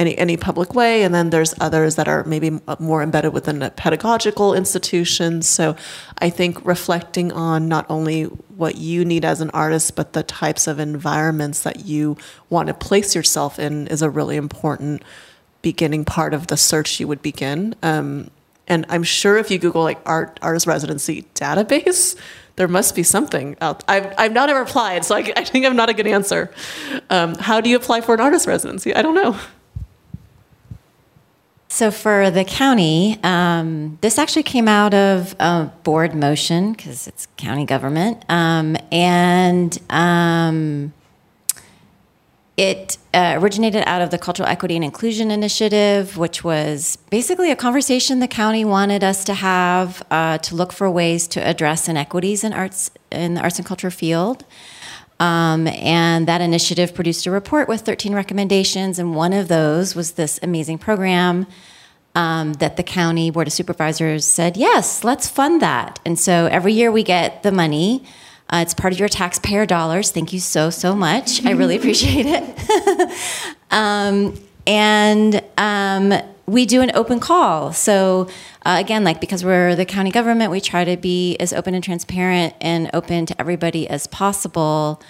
Any, 0.00 0.16
any 0.16 0.38
public 0.38 0.74
way, 0.74 1.02
and 1.02 1.14
then 1.14 1.28
there's 1.28 1.52
others 1.60 1.96
that 1.96 2.08
are 2.08 2.24
maybe 2.24 2.58
more 2.78 3.02
embedded 3.02 3.34
within 3.34 3.62
a 3.62 3.68
pedagogical 3.68 4.54
institutions. 4.54 5.46
So, 5.46 5.76
I 6.16 6.30
think 6.30 6.64
reflecting 6.64 7.32
on 7.32 7.68
not 7.68 7.84
only 7.90 8.22
what 8.22 8.76
you 8.76 9.04
need 9.04 9.26
as 9.26 9.42
an 9.42 9.50
artist, 9.50 9.96
but 9.96 10.14
the 10.14 10.22
types 10.22 10.66
of 10.66 10.78
environments 10.78 11.64
that 11.64 11.84
you 11.84 12.16
want 12.48 12.68
to 12.68 12.74
place 12.74 13.14
yourself 13.14 13.58
in 13.58 13.88
is 13.88 14.00
a 14.00 14.08
really 14.08 14.36
important 14.36 15.02
beginning 15.60 16.06
part 16.06 16.32
of 16.32 16.46
the 16.46 16.56
search 16.56 16.98
you 16.98 17.06
would 17.06 17.20
begin. 17.20 17.74
Um, 17.82 18.30
and 18.66 18.86
I'm 18.88 19.02
sure 19.02 19.36
if 19.36 19.50
you 19.50 19.58
Google 19.58 19.82
like 19.82 19.98
art 20.06 20.38
artist 20.40 20.66
residency 20.66 21.26
database, 21.34 22.16
there 22.56 22.68
must 22.68 22.94
be 22.94 23.02
something 23.02 23.54
out. 23.60 23.84
I've, 23.88 24.14
I've 24.16 24.32
not 24.32 24.48
ever 24.48 24.62
applied, 24.62 25.04
so 25.04 25.16
I, 25.16 25.30
I 25.36 25.44
think 25.44 25.66
I'm 25.66 25.76
not 25.76 25.90
a 25.90 25.94
good 25.94 26.06
answer. 26.06 26.50
Um, 27.10 27.34
how 27.34 27.60
do 27.60 27.68
you 27.68 27.76
apply 27.76 28.00
for 28.00 28.14
an 28.14 28.20
artist 28.20 28.46
residency? 28.46 28.94
I 28.94 29.02
don't 29.02 29.14
know. 29.14 29.36
So 31.72 31.92
for 31.92 32.32
the 32.32 32.44
county, 32.44 33.16
um, 33.22 33.96
this 34.00 34.18
actually 34.18 34.42
came 34.42 34.66
out 34.66 34.92
of 34.92 35.36
a 35.38 35.70
board 35.84 36.16
motion 36.16 36.72
because 36.72 37.06
it's 37.06 37.28
county 37.36 37.64
government, 37.64 38.24
um, 38.28 38.76
and 38.90 39.78
um, 39.88 40.92
it 42.56 42.98
uh, 43.14 43.36
originated 43.40 43.84
out 43.86 44.02
of 44.02 44.10
the 44.10 44.18
Cultural 44.18 44.48
Equity 44.48 44.74
and 44.74 44.84
Inclusion 44.84 45.30
Initiative, 45.30 46.18
which 46.18 46.42
was 46.42 46.98
basically 47.08 47.52
a 47.52 47.56
conversation 47.56 48.18
the 48.18 48.26
county 48.26 48.64
wanted 48.64 49.04
us 49.04 49.24
to 49.26 49.34
have 49.34 50.04
uh, 50.10 50.38
to 50.38 50.56
look 50.56 50.72
for 50.72 50.90
ways 50.90 51.28
to 51.28 51.40
address 51.40 51.88
inequities 51.88 52.42
in 52.42 52.52
arts 52.52 52.90
in 53.12 53.34
the 53.34 53.42
arts 53.42 53.60
and 53.60 53.66
culture 53.66 53.92
field. 53.92 54.44
Um, 55.20 55.66
and 55.66 56.26
that 56.26 56.40
initiative 56.40 56.94
produced 56.94 57.26
a 57.26 57.30
report 57.30 57.68
with 57.68 57.82
13 57.82 58.14
recommendations, 58.14 58.98
and 58.98 59.14
one 59.14 59.32
of 59.32 59.48
those 59.48 59.94
was 59.94 60.12
this 60.12 60.40
amazing 60.42 60.78
program 60.78 61.46
um, 62.14 62.54
that 62.54 62.76
the 62.76 62.82
county 62.82 63.30
board 63.30 63.46
of 63.46 63.52
supervisors 63.52 64.24
said, 64.24 64.56
yes, 64.56 65.04
let's 65.04 65.28
fund 65.28 65.62
that. 65.62 66.00
And 66.04 66.18
so 66.18 66.46
every 66.46 66.72
year 66.72 66.90
we 66.90 67.02
get 67.02 67.42
the 67.42 67.52
money. 67.52 68.04
Uh, 68.48 68.62
it's 68.62 68.74
part 68.74 68.92
of 68.92 68.98
your 68.98 69.08
taxpayer 69.08 69.64
dollars. 69.64 70.10
Thank 70.10 70.32
you 70.32 70.40
so, 70.40 70.70
so 70.70 70.96
much. 70.96 71.44
I 71.44 71.52
really 71.52 71.76
appreciate 71.80 72.26
it. 72.26 73.54
um, 73.70 74.34
and 74.66 75.42
um, 75.56 76.12
we 76.50 76.66
do 76.66 76.82
an 76.82 76.90
open 76.94 77.20
call. 77.20 77.72
So 77.72 78.28
uh, 78.66 78.76
again, 78.80 79.04
like 79.04 79.20
because 79.20 79.44
we're 79.44 79.76
the 79.76 79.84
county 79.84 80.10
government, 80.10 80.50
we 80.50 80.60
try 80.60 80.84
to 80.84 80.96
be 80.96 81.36
as 81.38 81.52
open 81.52 81.74
and 81.74 81.82
transparent 81.82 82.54
and 82.60 82.90
open 82.92 83.26
to 83.26 83.40
everybody 83.40 83.88
as 83.88 84.06
possible. 84.08 85.00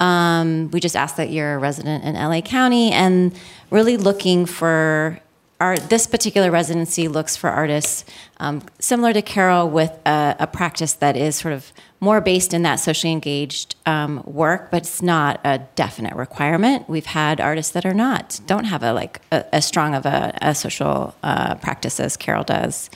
Um, 0.00 0.70
we 0.72 0.80
just 0.80 0.96
ask 0.96 1.16
that 1.16 1.30
you're 1.30 1.54
a 1.54 1.58
resident 1.58 2.04
in 2.04 2.14
LA 2.14 2.40
County 2.40 2.92
and 2.92 3.38
really 3.70 3.96
looking 3.96 4.46
for 4.46 5.20
our 5.60 5.78
this 5.78 6.06
particular 6.06 6.50
residency 6.50 7.08
looks 7.08 7.36
for 7.36 7.48
artists 7.48 8.04
um, 8.38 8.62
similar 8.78 9.12
to 9.12 9.22
Carol 9.22 9.68
with 9.70 9.90
a, 10.04 10.36
a, 10.40 10.46
practice 10.46 10.92
that 10.94 11.16
is 11.16 11.36
sort 11.36 11.54
of 11.54 11.72
more 12.00 12.20
based 12.20 12.52
in 12.52 12.62
that 12.62 12.76
socially 12.76 13.12
engaged 13.12 13.74
um, 13.86 14.22
work, 14.26 14.70
but 14.70 14.82
it's 14.82 15.00
not 15.00 15.40
a 15.44 15.58
definite 15.74 16.14
requirement. 16.14 16.86
We've 16.88 17.06
had 17.06 17.40
artists 17.40 17.72
that 17.72 17.86
are 17.86 17.94
not 17.94 18.40
don't 18.46 18.64
have 18.64 18.82
a 18.82 18.92
like 18.92 19.22
as 19.30 19.64
strong 19.64 19.94
of 19.94 20.04
a, 20.04 20.36
a 20.42 20.54
social 20.54 21.14
uh, 21.22 21.54
practice 21.56 21.98
as 22.00 22.16
Carol 22.16 22.44
does. 22.44 22.90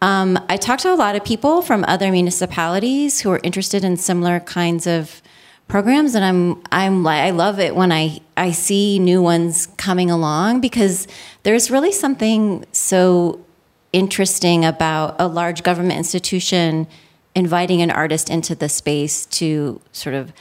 Um, 0.00 0.44
I 0.48 0.56
talked 0.56 0.82
to 0.82 0.92
a 0.92 0.96
lot 0.96 1.14
of 1.14 1.24
people 1.24 1.62
from 1.62 1.84
other 1.86 2.10
municipalities 2.10 3.20
who 3.20 3.30
are 3.30 3.40
interested 3.44 3.84
in 3.84 3.96
similar 3.96 4.40
kinds 4.40 4.88
of 4.88 5.22
programs 5.68 6.14
and 6.14 6.24
I'm 6.24 6.62
I'm 6.70 7.02
like 7.02 7.22
I 7.22 7.30
love 7.30 7.58
it 7.58 7.74
when 7.74 7.92
I 7.92 8.20
I 8.36 8.50
see 8.50 8.98
new 8.98 9.22
ones 9.22 9.68
coming 9.78 10.10
along 10.10 10.60
because 10.60 11.08
there's 11.44 11.70
really 11.70 11.92
something 11.92 12.64
so 12.72 13.42
interesting 13.92 14.64
about 14.64 15.16
a 15.18 15.26
large 15.26 15.62
government 15.62 15.96
institution 15.96 16.86
inviting 17.34 17.80
an 17.80 17.90
artist 17.90 18.28
into 18.28 18.54
the 18.54 18.68
space 18.68 19.24
to 19.26 19.80
sort 19.92 20.14
of 20.14 20.32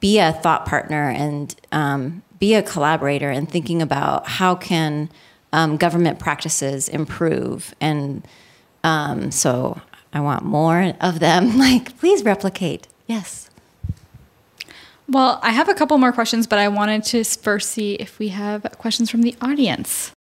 be 0.00 0.18
a 0.18 0.32
thought 0.32 0.64
partner 0.64 1.10
and 1.10 1.54
um, 1.72 2.22
be 2.38 2.54
a 2.54 2.62
collaborator 2.62 3.30
and 3.30 3.50
thinking 3.50 3.82
about 3.82 4.26
how 4.26 4.54
can 4.54 5.10
um, 5.52 5.76
government 5.76 6.18
practices 6.18 6.88
improve. 6.88 7.74
And 7.80 8.26
um, 8.84 9.30
so 9.30 9.80
I 10.12 10.20
want 10.20 10.44
more 10.44 10.94
of 11.00 11.20
them. 11.20 11.58
Like 11.58 11.98
please 11.98 12.24
replicate. 12.24 12.86
Yes 13.06 13.47
well, 15.08 15.40
I 15.42 15.50
have 15.50 15.68
a 15.68 15.74
couple 15.74 15.96
more 15.98 16.12
questions, 16.12 16.46
but 16.46 16.58
I 16.58 16.68
wanted 16.68 17.02
to 17.04 17.24
first 17.24 17.70
see 17.70 17.94
if 17.94 18.18
we 18.18 18.28
have 18.28 18.62
questions 18.78 19.10
from 19.10 19.22
the 19.22 19.34
audience. 19.40 20.12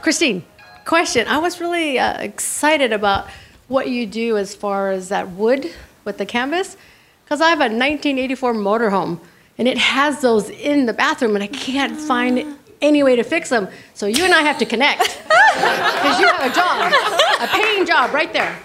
Christine, 0.00 0.44
question. 0.84 1.26
I 1.28 1.38
was 1.38 1.60
really 1.60 1.98
uh, 1.98 2.20
excited 2.20 2.92
about 2.92 3.28
what 3.68 3.88
you 3.88 4.06
do 4.06 4.36
as 4.36 4.54
far 4.54 4.90
as 4.90 5.08
that 5.08 5.30
wood 5.30 5.72
with 6.04 6.18
the 6.18 6.26
canvas, 6.26 6.76
because 7.24 7.40
I 7.40 7.48
have 7.48 7.60
a 7.60 7.72
1984 7.72 8.54
motorhome 8.54 9.20
and 9.58 9.68
it 9.68 9.78
has 9.78 10.20
those 10.20 10.50
in 10.50 10.86
the 10.86 10.92
bathroom, 10.92 11.34
and 11.34 11.44
I 11.44 11.46
can't 11.46 11.98
find 11.98 12.58
any 12.80 13.02
way 13.02 13.16
to 13.16 13.22
fix 13.22 13.48
them. 13.48 13.68
So 13.94 14.06
you 14.06 14.24
and 14.24 14.34
I 14.34 14.42
have 14.42 14.58
to 14.58 14.66
connect 14.66 15.00
because 15.24 16.18
you 16.18 16.26
have 16.26 16.50
a 16.50 16.54
job, 16.54 16.92
a 17.40 17.46
paying 17.46 17.86
job 17.86 18.12
right 18.12 18.32
there. 18.32 18.58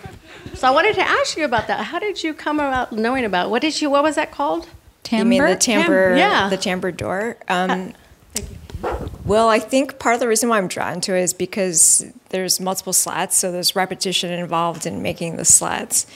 So 0.56 0.68
I 0.68 0.72
wanted 0.72 0.96
to 0.96 1.02
ask 1.02 1.38
you 1.38 1.46
about 1.46 1.68
that. 1.68 1.86
How 1.86 2.00
did 2.00 2.24
you 2.24 2.34
come 2.34 2.60
about 2.60 2.92
knowing 2.92 3.26
about 3.26 3.52
what 3.52 3.62
did 3.62 3.80
you? 3.80 3.90
What 3.90 4.02
was 4.02 4.16
that 4.16 4.32
called? 4.32 4.68
Tambour? 5.08 5.34
You 5.34 5.42
mean 5.42 5.50
the 5.50 5.56
tambour? 5.56 6.10
Tim- 6.10 6.18
yeah. 6.18 6.50
The 6.50 6.58
tambour 6.58 6.92
door. 6.92 7.38
Um, 7.48 7.70
uh, 7.72 7.92
thank 8.34 8.50
you. 8.50 9.10
Well, 9.24 9.48
I 9.48 9.60
think 9.60 10.00
part 10.00 10.16
of 10.16 10.20
the 10.20 10.28
reason 10.28 10.50
why 10.50 10.58
I'm 10.58 10.68
drawn 10.68 11.00
to 11.02 11.16
it 11.16 11.22
is 11.22 11.34
because 11.34 12.06
there's 12.30 12.60
multiple 12.60 12.94
slats, 12.94 13.38
so 13.38 13.52
there's 13.52 13.76
repetition 13.76 14.32
involved 14.32 14.86
in 14.86 15.02
making 15.02 15.38
the 15.38 15.46
slats. 15.46 16.08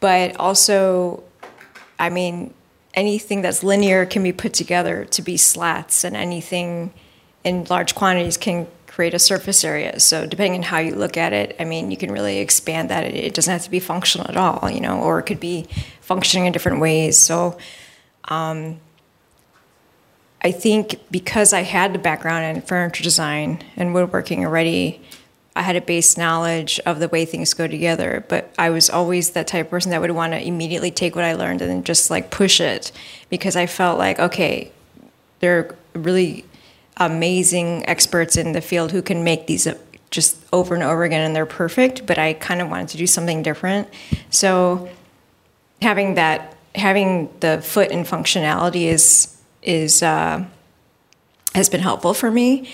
But 0.00 0.36
also, 0.36 1.22
I 1.98 2.10
mean, 2.10 2.52
anything 2.94 3.40
that's 3.42 3.62
linear 3.62 4.04
can 4.04 4.22
be 4.22 4.32
put 4.32 4.52
together 4.52 5.06
to 5.06 5.22
be 5.22 5.36
slats, 5.38 6.04
and 6.04 6.14
anything 6.14 6.92
in 7.44 7.64
large 7.64 7.94
quantities 7.94 8.36
can 8.36 8.66
create 8.86 9.14
a 9.14 9.18
surface 9.18 9.64
area. 9.64 9.98
So 10.00 10.26
depending 10.26 10.60
on 10.60 10.62
how 10.64 10.78
you 10.78 10.94
look 10.94 11.16
at 11.16 11.32
it, 11.32 11.56
I 11.58 11.64
mean, 11.64 11.90
you 11.90 11.96
can 11.96 12.10
really 12.10 12.38
expand 12.38 12.90
that. 12.90 13.04
It 13.04 13.32
doesn't 13.32 13.52
have 13.52 13.62
to 13.62 13.70
be 13.70 13.80
functional 13.80 14.28
at 14.28 14.36
all, 14.36 14.70
you 14.70 14.80
know, 14.80 15.00
or 15.00 15.18
it 15.18 15.24
could 15.24 15.40
be 15.40 15.66
functioning 16.00 16.46
in 16.46 16.52
different 16.52 16.80
ways. 16.80 17.16
So 17.16 17.56
um, 18.28 18.80
I 20.42 20.52
think 20.52 21.00
because 21.10 21.52
I 21.52 21.62
had 21.62 21.92
the 21.92 21.98
background 21.98 22.56
in 22.56 22.62
furniture 22.62 23.02
design 23.02 23.62
and 23.76 23.92
woodworking 23.92 24.44
already, 24.44 25.00
I 25.56 25.62
had 25.62 25.74
a 25.74 25.80
base 25.80 26.16
knowledge 26.16 26.78
of 26.86 27.00
the 27.00 27.08
way 27.08 27.24
things 27.24 27.52
go 27.52 27.66
together. 27.66 28.24
But 28.28 28.54
I 28.56 28.70
was 28.70 28.88
always 28.88 29.30
that 29.30 29.48
type 29.48 29.66
of 29.66 29.70
person 29.70 29.90
that 29.90 30.00
would 30.00 30.12
want 30.12 30.32
to 30.32 30.40
immediately 30.40 30.92
take 30.92 31.16
what 31.16 31.24
I 31.24 31.34
learned 31.34 31.62
and 31.62 31.84
just 31.84 32.10
like 32.10 32.30
push 32.30 32.60
it 32.60 32.92
because 33.28 33.56
I 33.56 33.66
felt 33.66 33.98
like, 33.98 34.20
okay, 34.20 34.70
there 35.40 35.58
are 35.58 35.76
really 35.98 36.44
amazing 36.98 37.88
experts 37.88 38.36
in 38.36 38.52
the 38.52 38.60
field 38.60 38.92
who 38.92 39.02
can 39.02 39.24
make 39.24 39.48
these 39.48 39.66
just 40.10 40.36
over 40.52 40.74
and 40.74 40.84
over 40.84 41.02
again 41.02 41.22
and 41.22 41.34
they're 41.34 41.46
perfect. 41.46 42.06
But 42.06 42.18
I 42.18 42.34
kind 42.34 42.60
of 42.60 42.70
wanted 42.70 42.88
to 42.90 42.96
do 42.96 43.08
something 43.08 43.42
different. 43.42 43.88
So 44.30 44.88
having 45.82 46.14
that 46.14 46.56
having 46.74 47.28
the 47.40 47.60
foot 47.62 47.90
in 47.90 48.04
functionality 48.04 48.82
is 48.82 49.36
is 49.62 50.02
uh, 50.02 50.44
has 51.54 51.68
been 51.68 51.80
helpful 51.80 52.14
for 52.14 52.30
me 52.30 52.70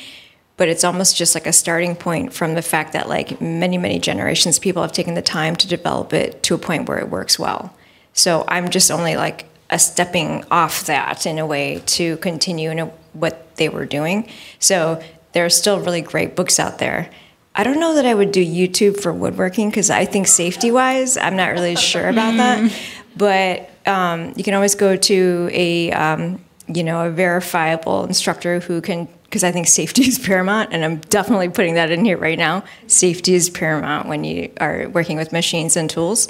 but 0.57 0.69
it's 0.69 0.85
almost 0.85 1.17
just 1.17 1.35
like 1.35 1.47
a 1.47 1.53
starting 1.53 1.97
point 1.97 2.33
from 2.33 2.55
the 2.55 2.63
fact 2.63 2.93
that 2.93 3.09
like 3.09 3.41
many 3.41 3.79
many 3.79 3.99
generations 3.99 4.59
people 4.59 4.83
have 4.83 4.93
taken 4.93 5.15
the 5.15 5.23
time 5.23 5.57
to 5.57 5.67
develop 5.67 6.13
it 6.13 6.43
to 6.45 6.55
a 6.55 6.59
point 6.59 6.89
where 6.89 6.99
it 6.99 7.09
works 7.09 7.39
well. 7.39 7.75
So 8.13 8.45
i'm 8.49 8.69
just 8.71 8.91
only 8.91 9.17
like 9.17 9.47
a 9.71 9.79
stepping 9.79 10.45
off 10.51 10.87
that 10.87 11.27
in 11.27 11.39
a 11.39 11.47
way 11.47 11.83
to 11.87 12.17
continue 12.19 12.71
in 12.71 12.79
a, 12.79 12.87
what 13.15 13.57
they 13.57 13.69
were 13.69 13.87
doing. 13.87 14.29
So 14.59 15.03
there 15.33 15.45
are 15.45 15.51
still 15.51 15.81
really 15.81 16.03
great 16.03 16.37
books 16.37 16.61
out 16.61 16.79
there. 16.79 17.11
I 17.57 17.65
don't 17.65 17.81
know 17.81 17.95
that 17.95 18.05
i 18.07 18.15
would 18.15 18.33
do 18.33 18.45
youtube 18.45 19.01
for 19.01 19.13
woodworking 19.13 19.71
because 19.71 19.89
i 19.89 20.05
think 20.05 20.27
safety 20.27 20.73
wise 20.73 21.17
i'm 21.17 21.37
not 21.37 21.53
really 21.53 21.77
sure 21.77 22.09
about 22.09 22.37
that. 22.37 22.59
Mm. 22.71 22.73
but 23.17 23.71
um, 23.87 24.33
you 24.37 24.45
can 24.45 24.55
always 24.55 24.75
go 24.75 24.97
to 24.97 25.49
a 25.53 25.91
um, 25.93 26.45
you 26.67 26.83
know 26.83 27.07
a 27.07 27.11
verifiable 27.11 28.05
instructor 28.05 28.61
who 28.61 28.81
can 28.81 29.09
because 29.25 29.45
I 29.45 29.51
think 29.51 29.67
safety 29.67 30.03
is 30.07 30.19
paramount, 30.19 30.73
and 30.73 30.85
I'm 30.85 30.99
definitely 30.99 31.49
putting 31.49 31.75
that 31.75 31.91
in 31.91 32.05
here 32.05 32.17
right 32.17 32.39
now. 32.39 32.65
Safety 32.87 33.35
is 33.35 33.51
paramount 33.51 34.09
when 34.09 34.25
you 34.25 34.51
are 34.61 34.89
working 34.89 35.17
with 35.17 35.33
machines 35.33 35.77
and 35.77 35.91
tools. 35.91 36.29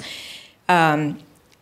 Um, 0.67 1.19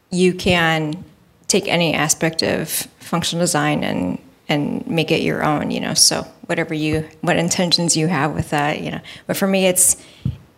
you 0.10 0.34
can 0.34 1.04
take 1.48 1.68
any 1.68 1.94
aspect 1.94 2.44
of 2.44 2.70
functional 3.00 3.44
design 3.44 3.84
and 3.84 4.20
and 4.48 4.86
make 4.88 5.12
it 5.12 5.22
your 5.22 5.44
own. 5.44 5.70
You 5.72 5.82
know, 5.82 5.94
so 5.94 6.24
whatever 6.46 6.74
you 6.74 7.08
what 7.22 7.38
intentions 7.38 7.96
you 7.98 8.08
have 8.08 8.34
with 8.34 8.50
that, 8.50 8.82
you 8.82 8.92
know. 8.92 9.02
But 9.28 9.38
for 9.38 9.48
me, 9.48 9.68
it's 9.68 9.98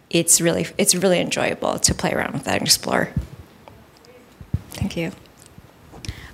it's 0.10 0.40
really 0.40 0.68
it's 0.78 0.96
really 0.96 1.20
enjoyable 1.20 1.80
to 1.80 1.94
play 1.94 2.14
around 2.14 2.34
with 2.34 2.44
that 2.44 2.56
and 2.56 2.64
explore. 2.64 3.10
Thank 4.70 4.96
you. 4.98 5.12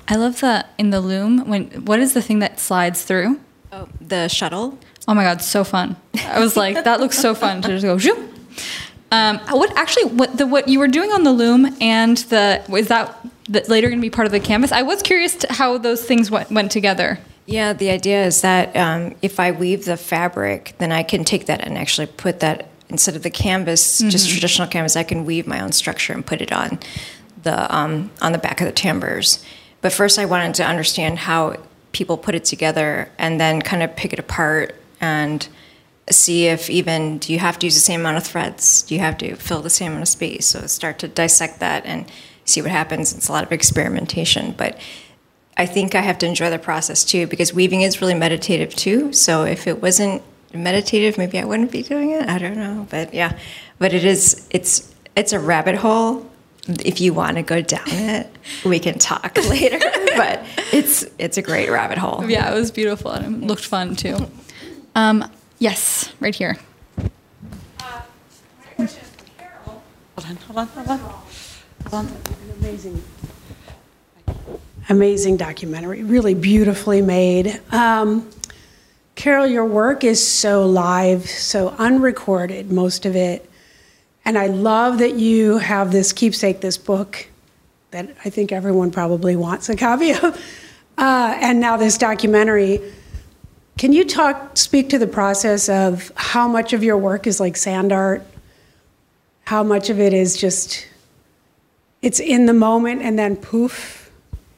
I 0.07 0.15
love 0.15 0.41
the 0.41 0.65
in 0.77 0.89
the 0.89 1.01
loom 1.01 1.47
when 1.47 1.67
what 1.85 1.99
is 1.99 2.13
the 2.13 2.21
thing 2.21 2.39
that 2.39 2.59
slides 2.59 3.03
through? 3.03 3.39
Oh, 3.71 3.87
the 3.99 4.27
shuttle. 4.27 4.77
Oh 5.07 5.13
my 5.13 5.23
god, 5.23 5.41
so 5.41 5.63
fun! 5.63 5.95
I 6.25 6.39
was 6.39 6.55
like, 6.55 6.83
that 6.83 6.99
looks 6.99 7.17
so 7.17 7.33
fun 7.33 7.61
to 7.63 7.69
just 7.69 7.83
go. 7.83 7.97
Zoom. 7.97 8.29
Um, 9.11 9.39
what 9.49 9.75
actually 9.77 10.05
what 10.05 10.37
the 10.37 10.47
what 10.47 10.67
you 10.67 10.79
were 10.79 10.87
doing 10.87 11.11
on 11.11 11.23
the 11.23 11.33
loom 11.33 11.75
and 11.81 12.17
the 12.17 12.63
is 12.69 12.87
that, 12.87 13.17
that 13.49 13.67
later 13.67 13.89
going 13.89 13.99
to 13.99 14.01
be 14.01 14.09
part 14.09 14.25
of 14.25 14.31
the 14.31 14.39
canvas? 14.39 14.71
I 14.71 14.83
was 14.83 15.01
curious 15.01 15.45
how 15.49 15.77
those 15.77 16.03
things 16.03 16.31
went, 16.31 16.49
went 16.49 16.71
together. 16.71 17.19
Yeah, 17.45 17.73
the 17.73 17.89
idea 17.89 18.25
is 18.25 18.41
that 18.41 18.75
um, 18.77 19.15
if 19.21 19.39
I 19.39 19.51
weave 19.51 19.83
the 19.83 19.97
fabric, 19.97 20.75
then 20.77 20.91
I 20.93 21.03
can 21.03 21.25
take 21.25 21.47
that 21.47 21.61
and 21.61 21.77
actually 21.77 22.07
put 22.07 22.39
that 22.39 22.69
instead 22.87 23.15
of 23.15 23.23
the 23.23 23.29
canvas, 23.29 23.99
mm-hmm. 23.99 24.09
just 24.09 24.29
traditional 24.29 24.67
canvas, 24.67 24.95
I 24.95 25.03
can 25.03 25.25
weave 25.25 25.47
my 25.47 25.59
own 25.59 25.71
structure 25.71 26.13
and 26.13 26.25
put 26.25 26.41
it 26.41 26.53
on 26.53 26.79
the 27.43 27.73
um, 27.75 28.11
on 28.21 28.31
the 28.31 28.37
back 28.37 28.61
of 28.61 28.67
the 28.67 28.73
tambours. 28.73 29.43
But 29.81 29.91
first, 29.91 30.19
I 30.19 30.25
wanted 30.25 30.55
to 30.55 30.65
understand 30.65 31.19
how 31.19 31.57
people 31.91 32.17
put 32.17 32.35
it 32.35 32.45
together 32.45 33.09
and 33.17 33.39
then 33.39 33.61
kind 33.61 33.83
of 33.83 33.95
pick 33.95 34.13
it 34.13 34.19
apart 34.19 34.75
and 34.99 35.47
see 36.09 36.47
if 36.47 36.69
even 36.69 37.17
do 37.17 37.33
you 37.33 37.39
have 37.39 37.59
to 37.59 37.67
use 37.67 37.73
the 37.73 37.79
same 37.79 38.01
amount 38.01 38.17
of 38.17 38.23
threads? 38.23 38.83
Do 38.83 38.95
you 38.95 39.01
have 39.01 39.17
to 39.19 39.35
fill 39.35 39.61
the 39.61 39.69
same 39.69 39.91
amount 39.91 40.03
of 40.03 40.07
space? 40.07 40.47
So 40.47 40.65
start 40.67 40.99
to 40.99 41.07
dissect 41.07 41.59
that 41.59 41.85
and 41.85 42.05
see 42.45 42.61
what 42.61 42.71
happens. 42.71 43.13
It's 43.15 43.27
a 43.27 43.31
lot 43.31 43.43
of 43.43 43.51
experimentation, 43.51 44.53
but 44.57 44.79
I 45.57 45.65
think 45.65 45.95
I 45.95 46.01
have 46.01 46.17
to 46.19 46.25
enjoy 46.25 46.49
the 46.49 46.59
process 46.59 47.03
too 47.03 47.27
because 47.27 47.53
weaving 47.53 47.81
is 47.81 48.01
really 48.01 48.13
meditative 48.13 48.75
too. 48.75 49.13
So 49.13 49.43
if 49.43 49.67
it 49.67 49.81
wasn't 49.81 50.23
meditative, 50.53 51.17
maybe 51.17 51.39
I 51.39 51.45
wouldn't 51.45 51.71
be 51.71 51.83
doing 51.83 52.11
it. 52.11 52.27
I 52.27 52.37
don't 52.37 52.57
know, 52.57 52.87
but 52.89 53.13
yeah, 53.13 53.37
but 53.79 53.93
it 53.93 54.03
is. 54.03 54.47
It's 54.49 54.93
it's 55.15 55.33
a 55.33 55.39
rabbit 55.39 55.75
hole 55.75 56.29
if 56.85 57.01
you 57.01 57.13
want 57.13 57.37
to 57.37 57.43
go 57.43 57.61
down 57.61 57.87
it, 57.87 58.27
we 58.65 58.79
can 58.79 58.97
talk 58.99 59.35
later. 59.49 59.79
but 60.15 60.43
it's 60.71 61.05
it's 61.17 61.37
a 61.37 61.41
great 61.41 61.69
rabbit 61.69 61.97
hole. 61.97 62.23
Yeah, 62.29 62.51
it 62.51 62.55
was 62.55 62.71
beautiful 62.71 63.11
and 63.11 63.43
it 63.43 63.47
looked 63.47 63.65
fun 63.65 63.95
too. 63.95 64.17
Um, 64.95 65.29
yes, 65.59 66.11
right 66.19 66.35
here. 66.35 66.57
Uh, 67.79 68.01
hold 68.77 70.27
on, 70.27 70.35
hold 70.35 70.57
on, 70.57 70.67
hold 70.67 70.87
on. 70.89 70.99
Hold 70.99 72.05
on. 72.05 72.17
Amazing, 72.59 73.03
amazing 74.89 75.37
documentary. 75.37 76.03
Really 76.03 76.33
beautifully 76.35 77.01
made. 77.01 77.59
Um, 77.71 78.29
Carol, 79.15 79.45
your 79.47 79.65
work 79.65 80.03
is 80.03 80.25
so 80.25 80.65
live, 80.65 81.29
so 81.29 81.69
unrecorded, 81.77 82.71
most 82.71 83.05
of 83.05 83.15
it. 83.15 83.49
And 84.25 84.37
I 84.37 84.47
love 84.47 84.99
that 84.99 85.15
you 85.15 85.57
have 85.57 85.91
this 85.91 86.13
keepsake, 86.13 86.61
this 86.61 86.77
book 86.77 87.27
that 87.91 88.15
I 88.23 88.29
think 88.29 88.51
everyone 88.51 88.91
probably 88.91 89.35
wants 89.35 89.67
a 89.69 89.75
copy 89.75 90.11
of, 90.11 90.23
uh, 90.97 91.37
and 91.41 91.59
now 91.59 91.77
this 91.77 91.97
documentary. 91.97 92.79
Can 93.77 93.93
you 93.93 94.05
talk, 94.05 94.57
speak 94.57 94.89
to 94.89 94.99
the 94.99 95.07
process 95.07 95.67
of 95.69 96.11
how 96.15 96.47
much 96.47 96.73
of 96.73 96.83
your 96.83 96.97
work 96.97 97.25
is 97.25 97.39
like 97.39 97.57
sand 97.57 97.91
art? 97.91 98.25
How 99.45 99.63
much 99.63 99.89
of 99.89 99.99
it 99.99 100.13
is 100.13 100.37
just, 100.37 100.87
it's 102.01 102.19
in 102.19 102.45
the 102.45 102.53
moment 102.53 103.01
and 103.01 103.17
then 103.17 103.35
poof? 103.35 104.11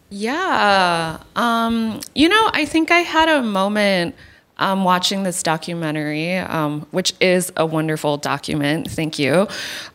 Yeah. 0.09 1.19
Um, 1.35 2.01
you 2.13 2.29
know, 2.29 2.49
I 2.53 2.65
think 2.65 2.91
I 2.91 2.99
had 2.99 3.29
a 3.29 3.41
moment 3.41 4.15
um, 4.57 4.83
watching 4.83 5.23
this 5.23 5.43
documentary, 5.43 6.37
um, 6.37 6.81
which 6.91 7.13
is 7.19 7.51
a 7.57 7.65
wonderful 7.65 8.17
document. 8.17 8.89
Thank 8.89 9.19
you 9.19 9.47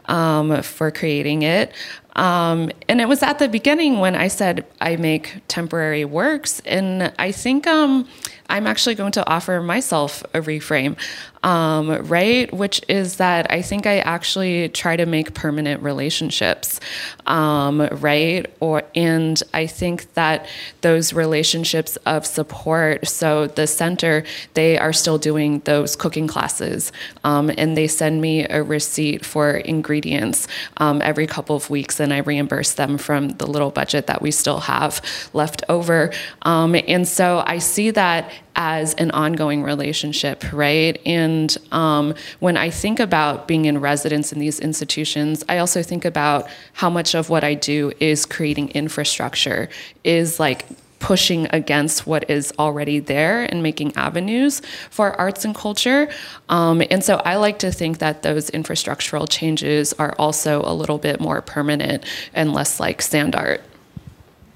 um, 0.07 0.62
for 0.62 0.90
creating 0.90 1.42
it. 1.42 1.73
Um, 2.16 2.73
and 2.88 3.01
it 3.01 3.07
was 3.07 3.23
at 3.23 3.38
the 3.38 3.49
beginning 3.49 4.01
when 4.01 4.16
I 4.16 4.27
said 4.27 4.66
I 4.81 4.97
make 4.97 5.40
temporary 5.47 6.05
works. 6.05 6.61
And 6.66 7.12
I 7.16 7.31
think 7.31 7.68
um, 7.68 8.09
I'm 8.49 8.66
actually 8.66 8.97
going 8.97 9.12
to 9.12 9.29
offer 9.29 9.61
myself 9.62 10.25
a 10.35 10.40
reframe, 10.40 10.97
um, 11.42 12.07
right? 12.07 12.53
Which 12.53 12.83
is 12.88 13.16
that 13.16 13.51
I 13.51 13.62
think 13.62 13.87
I 13.87 13.98
actually 14.01 14.68
try 14.68 14.96
to 14.96 15.07
make 15.07 15.35
permanent 15.35 15.83
relationships, 15.83 16.81
um, 17.27 17.81
right? 17.92 18.46
Or 18.61 18.83
and 18.94 19.40
I 19.55 19.66
think 19.66 20.12
that 20.14 20.46
those 20.81 21.12
relationships 21.12 21.96
of 22.07 22.27
support. 22.27 23.07
So 23.09 23.46
the 23.46 23.66
center, 23.66 24.24
they 24.55 24.79
are 24.79 24.92
still 24.92 25.18
doing 25.18 25.61
those 25.61 25.96
cooking 25.96 26.27
classes, 26.27 26.92
um, 27.24 27.51
and 27.57 27.77
they 27.77 27.88
send 27.88 28.20
me 28.20 28.46
a 28.46 28.62
receipt 28.62 29.24
for 29.24 29.51
ingredients 29.51 30.48
um, 30.79 31.01
every 31.03 31.27
couple 31.27 31.57
of 31.57 31.70
weeks, 31.70 32.01
and 32.01 32.12
I 32.12 32.18
reimburse 32.18 32.74
them 32.74 32.98
from 32.98 33.31
the 33.31 33.46
little 33.46 33.70
budget 33.70 34.07
that 34.07 34.22
we 34.22 34.31
still 34.31 34.61
have 34.61 35.01
left 35.33 35.62
over. 35.68 36.12
Um, 36.42 36.74
and 36.74 37.07
so 37.07 37.42
I 37.46 37.59
see 37.59 37.90
that 37.92 38.31
as 38.59 38.92
an 38.94 39.12
ongoing 39.12 39.62
relationship, 39.62 40.44
right? 40.53 41.01
And 41.07 41.57
um, 41.71 42.14
when 42.40 42.57
I 42.57 42.71
think 42.71 42.99
about 42.99 43.47
being 43.47 43.66
in 43.66 43.81
residence 43.81 44.33
in 44.33 44.40
these 44.40 44.59
institutions, 44.59 45.44
I 45.49 45.59
also 45.59 45.81
think 45.81 46.05
about 46.05 46.49
how 46.73 46.90
much 46.90 47.14
of 47.14 47.31
what 47.31 47.44
I 47.44 47.55
do 47.55 47.92
is 48.01 48.27
creating 48.27 48.71
infrastructure, 48.71 49.68
is 50.03 50.40
like 50.40 50.66
pushing 50.99 51.47
against 51.51 52.05
what 52.05 52.29
is 52.29 52.53
already 52.59 52.99
there 52.99 53.44
and 53.44 53.62
making 53.62 53.94
avenues 53.94 54.61
for 54.90 55.12
arts 55.12 55.44
and 55.44 55.55
culture. 55.55 56.09
Um, 56.49 56.83
and 56.90 57.05
so 57.05 57.23
I 57.25 57.37
like 57.37 57.61
to 57.61 57.71
think 57.71 57.99
that 57.99 58.25
those 58.25 58.51
infrastructural 58.51 59.29
changes 59.31 59.92
are 59.92 60.16
also 60.18 60.62
a 60.62 60.75
little 60.75 60.99
bit 60.99 61.21
more 61.21 61.40
permanent 61.40 62.05
and 62.35 62.53
less 62.53 62.81
like 62.81 63.03
sand 63.03 63.37
art. 63.37 63.62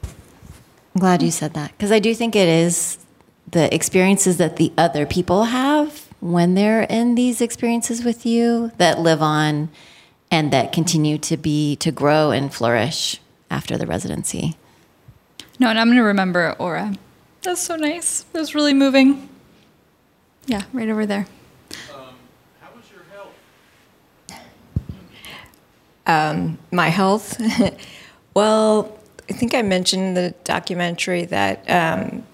I'm 0.02 1.00
glad 1.00 1.22
you 1.22 1.30
said 1.30 1.54
that 1.54 1.70
because 1.70 1.92
I 1.92 2.00
do 2.00 2.12
think 2.16 2.34
it 2.34 2.48
is 2.48 2.98
the 3.50 3.72
experiences 3.74 4.38
that 4.38 4.56
the 4.56 4.72
other 4.78 5.06
people 5.06 5.44
have 5.44 6.08
when 6.20 6.54
they're 6.54 6.82
in 6.82 7.14
these 7.16 7.40
experiences 7.40 8.04
with 8.04 8.24
you 8.24 8.70
that 8.78 8.98
live 8.98 9.20
on 9.20 9.68
and 10.30 10.52
that 10.52 10.72
continue 10.72 11.18
to 11.18 11.36
be 11.36 11.76
to 11.76 11.90
grow 11.90 12.30
and 12.30 12.54
flourish 12.54 13.20
after 13.50 13.76
the 13.76 13.86
residency. 13.86 14.56
No, 15.58 15.68
and 15.68 15.78
I'm 15.78 15.88
going 15.88 15.98
to 15.98 16.02
remember 16.02 16.56
Aura. 16.58 16.94
That's 17.42 17.60
so 17.60 17.76
nice. 17.76 18.22
That 18.32 18.38
was 18.38 18.54
really 18.54 18.72
moving. 18.72 19.28
Yeah, 20.46 20.62
right 20.72 20.88
over 20.88 21.06
there. 21.06 21.26
Um, 21.94 22.14
how 22.60 22.68
was 22.74 22.84
your 22.90 23.04
health? 23.12 23.34
Um, 26.04 26.58
my 26.72 26.88
health. 26.88 27.40
well, 28.34 28.98
I 29.30 29.34
think 29.34 29.54
I 29.54 29.62
mentioned 29.62 30.02
in 30.02 30.14
the 30.14 30.34
documentary 30.42 31.26
that 31.26 31.68
um, 31.70 32.24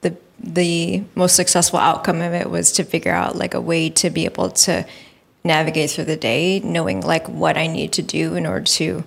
the 0.00 0.16
the 0.38 1.02
most 1.14 1.36
successful 1.36 1.78
outcome 1.78 2.20
of 2.20 2.32
it 2.32 2.50
was 2.50 2.72
to 2.72 2.84
figure 2.84 3.12
out 3.12 3.36
like 3.36 3.54
a 3.54 3.60
way 3.60 3.90
to 3.90 4.10
be 4.10 4.24
able 4.24 4.50
to 4.50 4.86
navigate 5.44 5.90
through 5.90 6.04
the 6.04 6.16
day, 6.16 6.60
knowing 6.60 7.00
like 7.00 7.28
what 7.28 7.56
I 7.56 7.66
need 7.66 7.92
to 7.92 8.02
do 8.02 8.34
in 8.34 8.46
order 8.46 8.64
to 8.64 9.04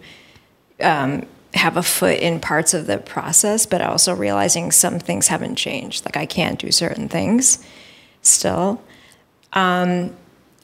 um, 0.82 1.26
have 1.54 1.78
a 1.78 1.84
foot 1.84 2.20
in 2.20 2.40
parts 2.40 2.74
of 2.74 2.88
the 2.88 2.98
process, 2.98 3.66
but 3.66 3.82
also 3.82 4.16
realizing 4.16 4.72
some 4.72 5.00
things 5.00 5.28
haven't 5.28 5.56
changed. 5.56 6.06
Like 6.06 6.18
I 6.18 6.26
can't 6.26 6.60
do 6.60 6.72
certain 6.72 7.10
things 7.10 7.64
still. 8.22 8.82
Um, 9.54 10.16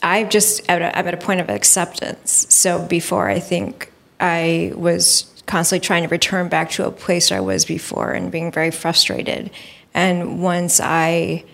I 0.02 0.24
just 0.24 0.68
I'm 0.70 0.82
at 0.82 1.14
a 1.14 1.18
point 1.18 1.40
of 1.40 1.50
acceptance. 1.50 2.46
So 2.48 2.84
before, 2.84 3.28
I 3.28 3.38
think 3.38 3.92
I 4.18 4.72
was 4.74 5.26
constantly 5.46 5.84
trying 5.84 6.02
to 6.02 6.08
return 6.08 6.48
back 6.48 6.70
to 6.70 6.86
a 6.86 6.90
place 6.90 7.30
I 7.30 7.40
was 7.40 7.64
before 7.64 8.12
and 8.12 8.30
being 8.30 8.50
very 8.50 8.70
frustrated. 8.70 9.50
And 9.94 10.42
once 10.42 10.80
I, 10.80 11.44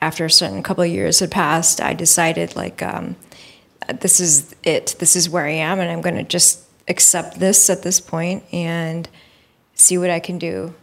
after 0.00 0.24
a 0.24 0.30
certain 0.30 0.62
couple 0.62 0.84
of 0.84 0.90
years 0.90 1.20
had 1.20 1.30
passed, 1.30 1.80
I 1.80 1.94
decided 1.94 2.56
like, 2.56 2.82
um, 2.82 3.16
this 4.00 4.20
is 4.20 4.54
it. 4.62 4.96
This 4.98 5.16
is 5.16 5.28
where 5.28 5.44
I 5.44 5.50
am, 5.50 5.80
and 5.80 5.90
I'm 5.90 6.00
going 6.00 6.16
to 6.16 6.22
just 6.22 6.60
accept 6.88 7.38
this 7.38 7.68
at 7.70 7.82
this 7.82 8.00
point 8.00 8.44
and 8.52 9.08
see 9.74 9.98
what 9.98 10.10
I 10.10 10.20
can 10.20 10.38
do 10.38 10.74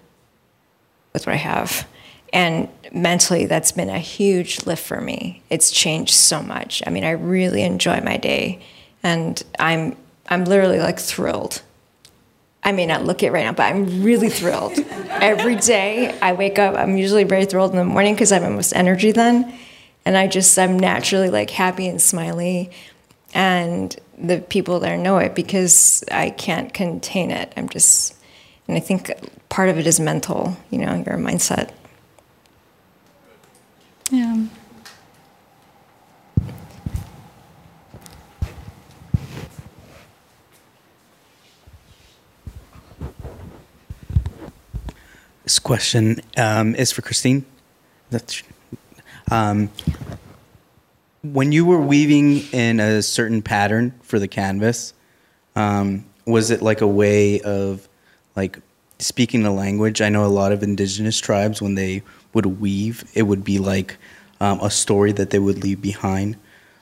with 1.14 1.26
what 1.26 1.34
I 1.34 1.38
have. 1.38 1.88
And 2.32 2.70
mentally, 2.92 3.46
that's 3.46 3.72
been 3.72 3.90
a 3.90 4.00
huge 4.00 4.66
lift 4.66 4.86
for 4.86 5.02
me. 5.02 5.42
It's 5.50 5.72
changed 5.72 6.14
so 6.14 6.42
much. 6.42 6.84
I 6.86 6.90
mean, 6.90 7.04
I 7.04 7.12
really 7.12 7.64
enjoy 7.64 8.02
my 8.02 8.18
day, 8.18 8.60
and 9.02 9.42
I'm 9.58 9.96
I'm 10.28 10.46
literally 10.46 10.80
like 10.80 11.00
thrilled. 11.00 11.62
I 12.64 12.72
may 12.72 12.86
not 12.86 13.06
look 13.06 13.24
it 13.24 13.32
right 13.32 13.46
now, 13.46 13.54
but 13.54 13.64
I'm 13.64 14.04
really 14.04 14.30
thrilled. 14.30 14.78
Every 15.10 15.56
day 15.56 16.18
I 16.20 16.34
wake 16.34 16.60
up, 16.60 16.76
I'm 16.76 16.98
usually 16.98 17.24
very 17.24 17.46
thrilled 17.46 17.72
in 17.72 17.78
the 17.78 17.86
morning 17.86 18.14
because 18.14 18.32
I 18.32 18.40
have 18.40 18.52
most 18.52 18.74
energy 18.74 19.12
then, 19.12 19.58
and 20.06 20.18
I 20.18 20.28
just 20.28 20.58
I'm 20.60 20.78
naturally 20.78 21.30
like 21.30 21.50
happy 21.50 21.88
and 21.88 22.02
smiley, 22.02 22.70
and 23.34 23.96
the 24.18 24.40
people 24.42 24.80
there 24.80 24.98
know 24.98 25.18
it 25.20 25.36
because 25.36 26.04
I 26.12 26.32
can't 26.32 26.74
contain 26.74 27.32
it. 27.32 27.54
I'm 27.56 27.70
just, 27.70 28.16
and 28.68 28.76
I 28.76 28.82
think 28.82 29.12
part 29.48 29.70
of 29.70 29.80
it 29.80 29.88
is 29.88 30.00
mental. 30.00 30.58
You 30.70 30.80
know, 30.80 30.96
your 30.96 31.18
mindset. 31.18 31.72
Yeah. 34.12 34.46
This 45.50 45.58
question 45.58 46.22
um, 46.38 46.76
is 46.76 46.92
for 46.92 47.02
Christine. 47.02 47.44
That's, 48.12 48.44
um, 49.32 49.72
when 51.24 51.52
you 51.52 51.66
were 51.66 51.82
weaving 51.82 52.42
in 52.54 52.80
a 52.80 53.02
certain 53.02 53.42
pattern 53.42 54.00
for 54.04 54.20
the 54.20 54.28
canvas, 54.28 54.94
um, 55.56 56.06
was 56.28 56.52
it 56.52 56.62
like 56.62 56.82
a 56.82 56.88
way 56.88 57.42
of 57.42 57.90
like 58.36 58.60
speaking 59.00 59.42
the 59.42 59.50
language? 59.50 60.04
I 60.04 60.10
know 60.10 60.24
a 60.24 60.28
lot 60.28 60.52
of 60.52 60.62
indigenous 60.62 61.18
tribes 61.18 61.64
when 61.64 61.74
they 61.74 62.04
would 62.36 62.46
weave, 62.46 63.10
it 63.16 63.24
would 63.24 63.44
be 63.44 63.58
like 63.58 63.98
um, 64.40 64.60
a 64.62 64.70
story 64.70 65.14
that 65.14 65.32
they 65.32 65.40
would 65.40 65.64
leave 65.64 65.82
behind. 65.82 66.36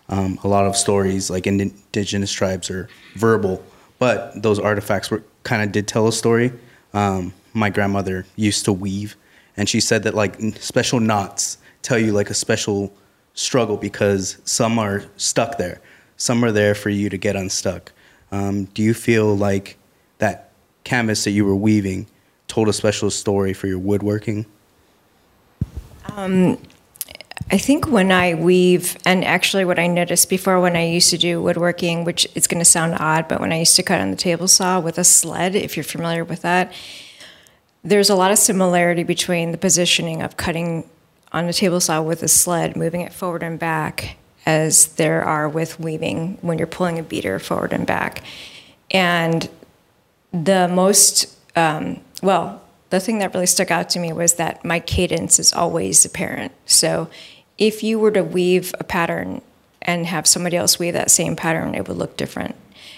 Um, 0.10 0.38
a 0.44 0.50
lot 0.50 0.66
of 0.66 0.76
stories, 0.76 1.30
like 1.30 1.48
in 1.48 1.62
indigenous 1.62 2.34
tribes, 2.34 2.70
are 2.70 2.90
verbal, 3.16 3.64
but 3.98 4.44
those 4.44 4.60
artifacts 4.60 5.10
were 5.10 5.24
kind 5.44 5.62
of 5.62 5.72
did 5.72 5.88
tell 5.88 6.10
a 6.10 6.12
story. 6.12 6.52
Um, 6.94 7.32
my 7.58 7.70
grandmother 7.70 8.26
used 8.36 8.66
to 8.66 8.74
weave, 8.74 9.16
and 9.56 9.68
she 9.68 9.80
said 9.80 10.04
that 10.04 10.14
like 10.14 10.40
special 10.60 11.00
knots 11.00 11.58
tell 11.82 11.98
you 11.98 12.12
like 12.12 12.30
a 12.30 12.34
special 12.34 12.94
struggle 13.34 13.78
because 13.78 14.38
some 14.46 14.80
are 14.80 15.04
stuck 15.18 15.58
there, 15.58 15.82
some 16.18 16.44
are 16.44 16.52
there 16.52 16.76
for 16.76 16.90
you 16.90 17.10
to 17.10 17.18
get 17.18 17.36
unstuck. 17.36 17.92
Um, 18.32 18.66
do 18.66 18.84
you 18.84 18.94
feel 18.94 19.36
like 19.36 19.78
that 20.18 20.52
canvas 20.84 21.24
that 21.24 21.32
you 21.32 21.46
were 21.46 21.56
weaving 21.56 22.08
told 22.48 22.68
a 22.70 22.74
special 22.74 23.10
story 23.10 23.54
for 23.54 23.68
your 23.68 23.80
woodworking? 23.80 24.46
Um, 26.16 26.58
I 27.50 27.58
think 27.58 27.88
when 27.88 28.12
I 28.12 28.34
weave, 28.34 28.98
and 29.06 29.24
actually 29.24 29.64
what 29.64 29.80
I 29.80 29.88
noticed 29.88 30.30
before 30.30 30.60
when 30.60 30.76
I 30.76 30.86
used 30.86 31.10
to 31.12 31.18
do 31.18 31.42
woodworking, 31.42 32.04
which 32.04 32.28
it's 32.36 32.48
going 32.48 32.60
to 32.60 32.66
sound 32.66 32.96
odd, 33.00 33.28
but 33.28 33.40
when 33.40 33.54
I 33.54 33.60
used 33.60 33.76
to 33.78 33.84
cut 33.84 34.02
on 34.02 34.12
the 34.12 34.18
table 34.18 34.48
saw 34.48 34.80
with 34.80 34.98
a 34.98 35.04
sled, 35.04 35.56
if 35.56 35.78
you're 35.78 35.84
familiar 35.84 36.26
with 36.26 36.42
that, 36.42 36.74
there's 37.84 38.10
a 38.10 38.16
lot 38.16 38.32
of 38.32 38.38
similarity 38.38 39.04
between 39.04 39.52
the 39.52 39.58
positioning 39.58 40.22
of 40.22 40.38
cutting 40.38 40.90
on 41.32 41.46
a 41.46 41.54
table 41.54 41.80
saw 41.80 42.02
with 42.02 42.24
a 42.24 42.28
sled, 42.28 42.76
moving 42.76 43.02
it 43.02 43.14
forward 43.14 43.44
and 43.44 43.60
back, 43.60 44.18
as 44.46 44.88
there 44.96 45.24
are 45.24 45.48
with 45.48 45.80
weaving 45.80 46.38
when 46.42 46.58
you're 46.58 46.68
pulling 46.68 46.98
a 46.98 47.04
beater 47.04 47.38
forward 47.40 47.74
and 47.74 47.86
back. 47.86 48.24
And 48.92 49.50
the 50.32 50.68
most, 50.68 51.38
um, 51.56 52.02
well, 52.22 52.62
the 52.90 53.00
thing 53.00 53.20
that 53.20 53.34
really 53.34 53.46
stuck 53.46 53.72
out 53.72 53.90
to 53.90 54.00
me 54.00 54.14
was 54.14 54.36
that 54.36 54.64
my 54.64 54.80
cadence 54.80 55.40
is 55.40 55.54
always 55.54 56.06
apparent. 56.06 56.54
So 56.66 57.10
if 57.58 57.84
you 57.84 58.00
were 58.00 58.12
to 58.12 58.24
weave 58.24 58.74
a 58.80 58.84
pattern 58.84 59.42
and 59.82 60.06
have 60.06 60.28
somebody 60.28 60.56
else 60.56 60.80
weave 60.80 60.94
that 60.94 61.12
same 61.12 61.36
pattern, 61.36 61.76
it 61.76 61.88
would 61.88 61.98
look 61.98 62.16
different 62.16 62.56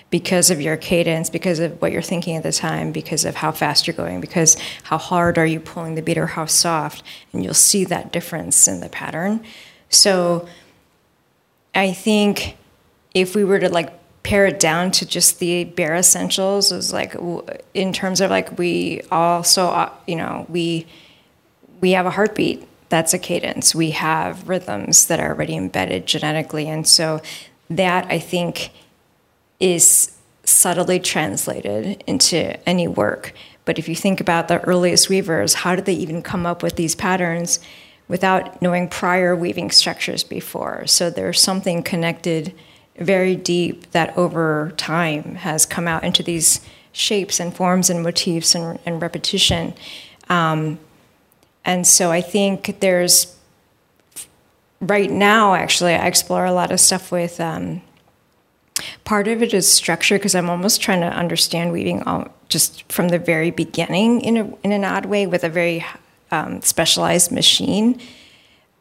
because 0.10 0.50
of 0.50 0.60
your 0.60 0.76
cadence, 0.76 1.30
because 1.30 1.60
of 1.60 1.82
what 1.82 1.92
you're 1.92 2.02
thinking 2.02 2.36
at 2.36 2.44
the 2.44 2.52
time, 2.52 2.92
because 2.92 3.26
of 3.26 3.36
how 3.36 3.52
fast 3.52 3.86
you're 3.86 3.96
going, 3.96 4.22
because 4.22 4.58
how 4.84 4.98
hard 4.98 5.38
are 5.38 5.46
you 5.46 5.60
pulling 5.60 5.96
the 5.96 6.02
beat 6.02 6.18
or 6.18 6.26
how 6.28 6.46
soft, 6.46 7.04
and 7.32 7.44
you'll 7.44 7.54
see 7.54 7.86
that 7.86 8.12
difference 8.12 8.68
in 8.68 8.80
the 8.80 8.90
pattern. 8.90 9.44
So 9.90 10.48
I 11.76 11.94
think 11.94 12.58
if 13.14 13.36
we 13.36 13.44
were 13.44 13.60
to 13.60 13.70
like 13.70 13.94
pare 14.24 14.48
it 14.48 14.60
down 14.60 14.92
to 14.92 15.06
just 15.06 15.40
the 15.40 15.64
bare 15.64 15.96
essentials, 15.96 16.72
is 16.72 16.92
like 16.92 17.16
in 17.74 17.94
terms 17.94 18.22
of 18.22 18.32
like 18.32 18.58
we 18.58 19.02
also 19.12 19.68
uh, 19.68 19.92
you 20.08 20.16
know 20.16 20.46
we 20.50 20.88
we 21.82 21.92
have 21.92 22.06
a 22.06 22.12
heartbeat 22.12 22.68
that's 22.90 23.14
a 23.14 23.20
cadence. 23.20 23.76
We 23.76 23.92
have 23.92 24.50
rhythms 24.50 25.06
that 25.08 25.20
are 25.20 25.30
already 25.30 25.56
embedded 25.56 26.08
genetically, 26.08 26.68
and 26.68 26.88
so 26.88 27.22
that 27.70 28.08
I 28.10 28.18
think 28.18 28.72
is 29.60 30.12
subtly 30.44 31.00
translated 31.00 32.04
into 32.08 32.58
any 32.68 32.88
work. 32.88 33.34
But 33.66 33.78
if 33.78 33.88
you 33.88 33.96
think 33.96 34.20
about 34.20 34.48
the 34.48 34.62
earliest 34.62 35.10
weavers, 35.10 35.54
how 35.54 35.76
did 35.76 35.86
they 35.86 35.94
even 35.94 36.24
come 36.24 36.46
up 36.46 36.64
with 36.64 36.76
these 36.76 36.96
patterns 36.96 37.60
without 38.08 38.62
knowing 38.62 38.90
prior 38.90 39.36
weaving 39.36 39.72
structures 39.72 40.24
before? 40.24 40.88
So 40.88 41.10
there's 41.10 41.40
something 41.40 41.84
connected 41.84 42.54
very 42.98 43.36
deep 43.36 43.92
that 43.92 44.18
over 44.18 44.74
time 44.76 45.36
has 45.36 45.66
come 45.66 45.88
out 45.88 46.04
into 46.04 46.24
these 46.24 46.62
shapes 46.92 47.40
and 47.40 47.56
forms 47.56 47.90
and 47.90 48.02
motifs 48.02 48.56
and, 48.56 48.80
and 48.86 49.02
repetition. 49.02 49.74
Um, 50.30 50.80
and 51.64 51.86
so 51.86 52.12
I 52.12 52.22
think 52.22 52.80
there's, 52.80 53.38
right 54.82 55.12
now, 55.12 55.54
actually, 55.54 55.94
I 55.94 56.08
explore 56.08 56.46
a 56.46 56.52
lot 56.52 56.72
of 56.72 56.80
stuff 56.80 57.12
with. 57.12 57.40
Um, 57.40 57.84
part 59.04 59.28
of 59.28 59.42
it 59.42 59.54
is 59.54 59.68
structure 59.68 60.18
because 60.18 60.36
I'm 60.36 60.50
almost 60.50 60.82
trying 60.82 61.02
to 61.02 61.08
understand 61.08 61.72
weaving 61.72 62.04
all, 62.04 62.28
just 62.50 62.90
from 62.92 63.10
the 63.10 63.20
very 63.20 63.52
beginning 63.52 64.22
in, 64.22 64.38
a, 64.38 64.54
in 64.64 64.72
an 64.72 64.84
odd 64.84 65.06
way 65.06 65.28
with 65.28 65.44
a 65.44 65.50
very 65.50 65.86
um, 66.32 66.62
specialized 66.62 67.32
machine. 67.32 68.00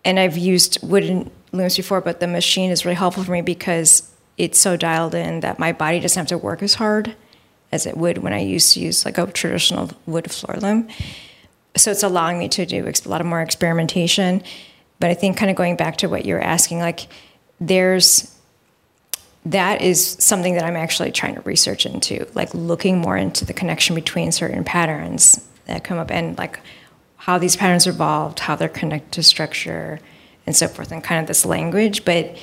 And 0.05 0.19
I've 0.19 0.39
used 0.39 0.79
wooden 0.83 1.31
looms 1.53 1.77
before, 1.77 2.01
but 2.01 2.21
the 2.21 2.27
machine 2.27 2.71
is 2.71 2.85
really 2.85 2.97
helpful 2.97 3.25
for 3.25 3.33
me 3.33 3.43
because 3.43 4.11
it's 4.37 4.59
so 4.59 4.77
dialed 4.77 5.15
in 5.15 5.41
that 5.41 5.59
my 5.59 5.73
body 5.73 6.01
doesn't 6.01 6.21
have 6.21 6.29
to 6.29 6.39
work 6.39 6.63
as 6.63 6.75
hard 6.75 7.15
as 7.73 7.87
it 7.87 7.97
would 7.97 8.19
when 8.19 8.33
I 8.33 8.41
used 8.41 8.75
to 8.75 8.81
use 8.81 9.05
like 9.05 9.19
a 9.19 9.27
traditional 9.27 9.91
wood 10.07 10.31
floor 10.31 10.57
loom. 10.61 10.89
So 11.77 11.91
it's 11.91 12.03
allowing 12.03 12.39
me 12.39 12.49
to 12.51 12.65
do 12.65 12.87
a 12.87 13.09
lot 13.09 13.21
of 13.21 13.27
more 13.27 13.43
experimentation. 13.43 14.43
But 15.01 15.11
I 15.11 15.15
think 15.15 15.37
kind 15.37 15.51
of 15.51 15.57
going 15.57 15.77
back 15.77 15.99
to 15.99 16.09
what 16.09 16.25
you're 16.25 16.41
asking, 16.41 16.79
like 16.81 17.09
there's 17.61 18.35
that 19.53 19.83
is 19.83 20.17
something 20.19 20.55
that 20.55 20.65
I'm 20.65 20.77
actually 20.77 21.13
trying 21.13 21.35
to 21.35 21.41
research 21.43 21.87
into, 21.87 22.27
like 22.35 22.53
looking 22.55 22.99
more 22.99 23.17
into 23.17 23.45
the 23.45 23.53
connection 23.53 23.95
between 23.95 24.33
certain 24.33 24.65
patterns 24.65 25.45
that 25.67 25.85
come 25.85 25.99
up 25.99 26.11
and 26.11 26.37
like 26.37 26.61
how 27.17 27.39
these 27.39 27.57
patterns 27.57 27.87
evolved, 27.87 28.41
how 28.41 28.57
they're 28.57 28.69
connected 28.69 29.13
to 29.13 29.23
structure, 29.23 30.01
and 30.47 30.57
so 30.57 30.67
forth, 30.67 30.93
and 30.93 31.05
kind 31.05 31.21
of 31.21 31.27
this 31.29 31.45
language. 31.45 32.05
But 32.05 32.37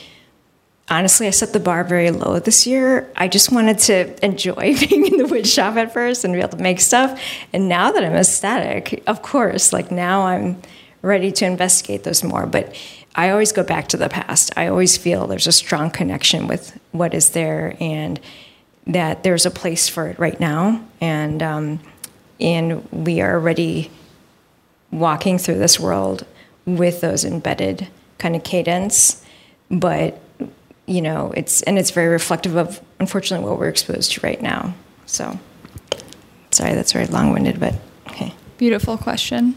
honestly, 0.89 1.27
I 1.27 1.31
set 1.31 1.53
the 1.53 1.59
bar 1.59 1.83
very 1.83 2.11
low 2.11 2.39
this 2.39 2.65
year. 2.65 3.11
I 3.15 3.27
just 3.27 3.51
wanted 3.51 3.79
to 3.79 4.25
enjoy 4.25 4.77
being 4.87 5.07
in 5.07 5.17
the 5.17 5.27
wood 5.27 5.47
shop 5.47 5.75
at 5.75 5.93
first 5.93 6.23
and 6.23 6.33
be 6.33 6.39
able 6.39 6.49
to 6.49 6.57
make 6.57 6.79
stuff. 6.79 7.19
And 7.53 7.67
now 7.69 7.91
that 7.91 8.03
I'm 8.03 8.13
ecstatic, 8.13 9.03
of 9.07 9.21
course, 9.21 9.73
like 9.73 9.91
now 9.91 10.23
I'm 10.23 10.61
ready 11.01 11.31
to 11.31 11.45
investigate 11.45 12.03
those 12.03 12.23
more. 12.23 12.45
But 12.45 12.75
I 13.15 13.29
always 13.29 13.51
go 13.53 13.63
back 13.63 13.87
to 13.89 13.97
the 13.97 14.09
past. 14.09 14.51
I 14.57 14.67
always 14.67 14.97
feel 14.97 15.25
there's 15.25 15.47
a 15.47 15.51
strong 15.51 15.89
connection 15.89 16.47
with 16.47 16.77
what 16.91 17.13
is 17.13 17.29
there 17.29 17.77
and 17.79 18.19
that 18.87 19.23
there's 19.23 19.45
a 19.45 19.51
place 19.51 19.87
for 19.87 20.07
it 20.07 20.19
right 20.19 20.39
now. 20.39 20.85
And, 20.99 21.41
um, 21.41 21.79
and 22.39 22.89
we 22.91 23.21
are 23.21 23.33
already 23.33 23.89
walking 24.91 25.37
through 25.37 25.59
this 25.59 25.79
world 25.79 26.25
with 26.65 27.01
those 27.01 27.23
embedded 27.23 27.87
kind 28.17 28.35
of 28.35 28.43
cadence. 28.43 29.23
But, 29.71 30.19
you 30.85 31.01
know, 31.01 31.31
it's, 31.35 31.61
and 31.63 31.79
it's 31.79 31.91
very 31.91 32.09
reflective 32.09 32.57
of, 32.57 32.81
unfortunately, 32.99 33.47
what 33.47 33.57
we're 33.59 33.69
exposed 33.69 34.11
to 34.13 34.21
right 34.21 34.41
now. 34.41 34.75
So, 35.05 35.39
sorry, 36.51 36.73
that's 36.73 36.91
very 36.91 37.07
long 37.07 37.31
winded, 37.31 37.59
but 37.59 37.75
okay. 38.09 38.33
Beautiful 38.57 38.97
question. 38.97 39.55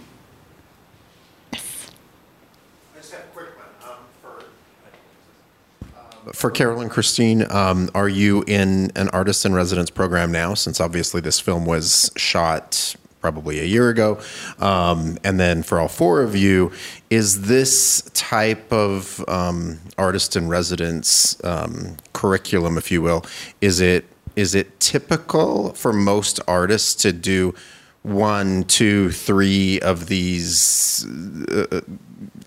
For 6.33 6.51
Carol 6.51 6.81
and 6.81 6.91
Christine, 6.91 7.51
um, 7.51 7.91
are 7.95 8.09
you 8.09 8.45
in 8.47 8.91
an 8.97 9.09
artist 9.11 9.45
in 9.45 9.55
residence 9.55 9.91
program 9.91 10.33
now? 10.33 10.55
Since 10.55 10.81
obviously 10.81 11.21
this 11.21 11.41
film 11.41 11.65
was 11.65 12.11
shot 12.17 12.97
probably 13.21 13.61
a 13.61 13.65
year 13.65 13.89
ago. 13.89 14.21
Um, 14.59 15.19
and 15.25 15.41
then 15.41 15.63
for 15.63 15.81
all 15.81 15.89
four 15.89 16.23
of 16.23 16.37
you, 16.37 16.73
is 17.11 17.43
this 17.43 18.09
type 18.15 18.73
of 18.73 19.25
um, 19.29 19.81
artist 19.97 20.37
in 20.37 20.49
residence 20.49 21.43
um, 21.45 21.97
curriculum, 22.13 22.79
if 22.79 22.91
you 22.91 23.03
will, 23.03 23.25
is 23.61 23.81
it 23.81 24.05
is 24.37 24.55
it 24.55 24.79
typical 24.79 25.73
for 25.73 25.93
most 25.93 26.39
artists 26.47 26.95
to 27.03 27.13
do 27.13 27.57
one, 28.03 28.63
two, 28.65 29.11
three 29.11 29.81
of 29.81 30.07
these 30.07 31.05
uh, 31.51 31.81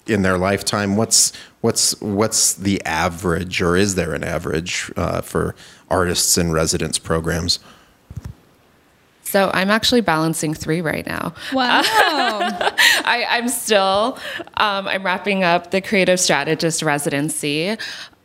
in 0.07 0.21
their 0.21 0.37
lifetime? 0.37 0.95
What's 0.95 1.33
what's 1.61 1.99
what's 2.01 2.53
the 2.53 2.83
average, 2.85 3.61
or 3.61 3.75
is 3.75 3.95
there 3.95 4.13
an 4.13 4.23
average 4.23 4.91
uh, 4.97 5.21
for 5.21 5.55
artists 5.89 6.37
in 6.37 6.51
residence 6.51 6.99
programs? 6.99 7.59
So 9.31 9.49
I'm 9.53 9.69
actually 9.69 10.01
balancing 10.01 10.53
three 10.53 10.81
right 10.81 11.05
now. 11.05 11.33
Wow. 11.53 11.81
I, 11.85 13.25
am 13.29 13.47
still, 13.47 14.17
um, 14.57 14.89
I'm 14.89 15.05
wrapping 15.05 15.45
up 15.45 15.71
the 15.71 15.79
creative 15.79 16.19
strategist 16.19 16.83
residency. 16.83 17.77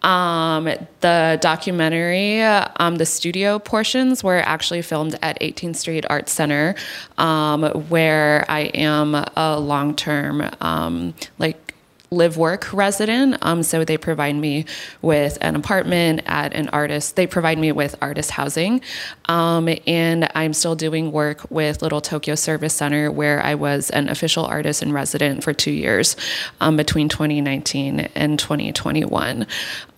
Um, 0.02 0.64
the 1.00 1.38
documentary, 1.40 2.42
um, 2.42 2.96
the 2.96 3.06
studio 3.06 3.60
portions 3.60 4.24
were 4.24 4.38
actually 4.38 4.82
filmed 4.82 5.16
at 5.22 5.40
18th 5.40 5.76
Street 5.76 6.04
Arts 6.10 6.32
Center, 6.32 6.74
um, 7.18 7.62
where 7.88 8.44
I 8.48 8.62
am 8.74 9.14
a 9.14 9.60
long 9.60 9.94
term, 9.94 10.50
um, 10.60 11.14
like, 11.38 11.65
live 12.10 12.36
work 12.36 12.72
resident. 12.72 13.36
Um, 13.42 13.62
so 13.62 13.84
they 13.84 13.96
provide 13.96 14.36
me 14.36 14.64
with 15.02 15.38
an 15.40 15.56
apartment 15.56 16.22
at 16.26 16.54
an 16.54 16.68
artist. 16.68 17.16
They 17.16 17.26
provide 17.26 17.58
me 17.58 17.72
with 17.72 17.96
artist 18.00 18.30
housing. 18.30 18.80
Um, 19.28 19.68
and 19.86 20.30
I'm 20.34 20.52
still 20.52 20.76
doing 20.76 21.10
work 21.10 21.50
with 21.50 21.82
Little 21.82 22.00
Tokyo 22.00 22.34
Service 22.36 22.74
Center, 22.74 23.10
where 23.10 23.42
I 23.42 23.56
was 23.56 23.90
an 23.90 24.08
official 24.08 24.44
artist 24.44 24.82
in 24.82 24.92
resident 24.92 25.42
for 25.42 25.52
two 25.52 25.72
years 25.72 26.16
um, 26.60 26.76
between 26.76 27.08
2019 27.08 28.00
and 28.14 28.38
2021. 28.38 29.46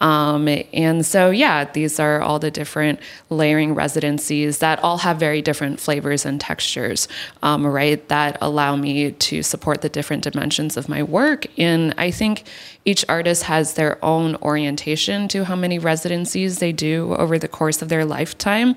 Um, 0.01 0.49
and 0.73 1.05
so, 1.05 1.31
yeah, 1.31 1.65
these 1.65 2.01
are 2.01 2.23
all 2.23 2.39
the 2.39 2.51
different 2.51 3.01
layering 3.29 3.75
residencies 3.75 4.59
that 4.59 4.83
all 4.83 4.99
have 4.99 5.19
very 5.19 5.43
different 5.43 5.81
flavors 5.81 6.25
and 6.25 6.41
textures, 6.41 7.09
um, 7.43 7.67
right? 7.67 8.07
That 8.09 8.39
allow 8.41 8.77
me 8.77 9.13
to 9.13 9.43
support 9.43 9.83
the 9.83 9.89
different 9.89 10.23
dimensions 10.23 10.77
of 10.77 10.89
my 10.89 11.03
work 11.03 11.47
in 11.59 11.93
I 11.99 12.11
think 12.11 12.45
each 12.85 13.05
artist 13.07 13.43
has 13.43 13.75
their 13.75 14.03
own 14.03 14.37
orientation 14.37 15.29
to 15.29 15.45
how 15.45 15.55
many 15.55 15.79
residencies 15.79 16.59
they 16.59 16.73
do 16.73 17.15
over 17.17 17.39
the 17.39 17.49
course 17.49 17.83
of 17.83 17.91
their 17.91 18.07
lifetime. 18.07 18.77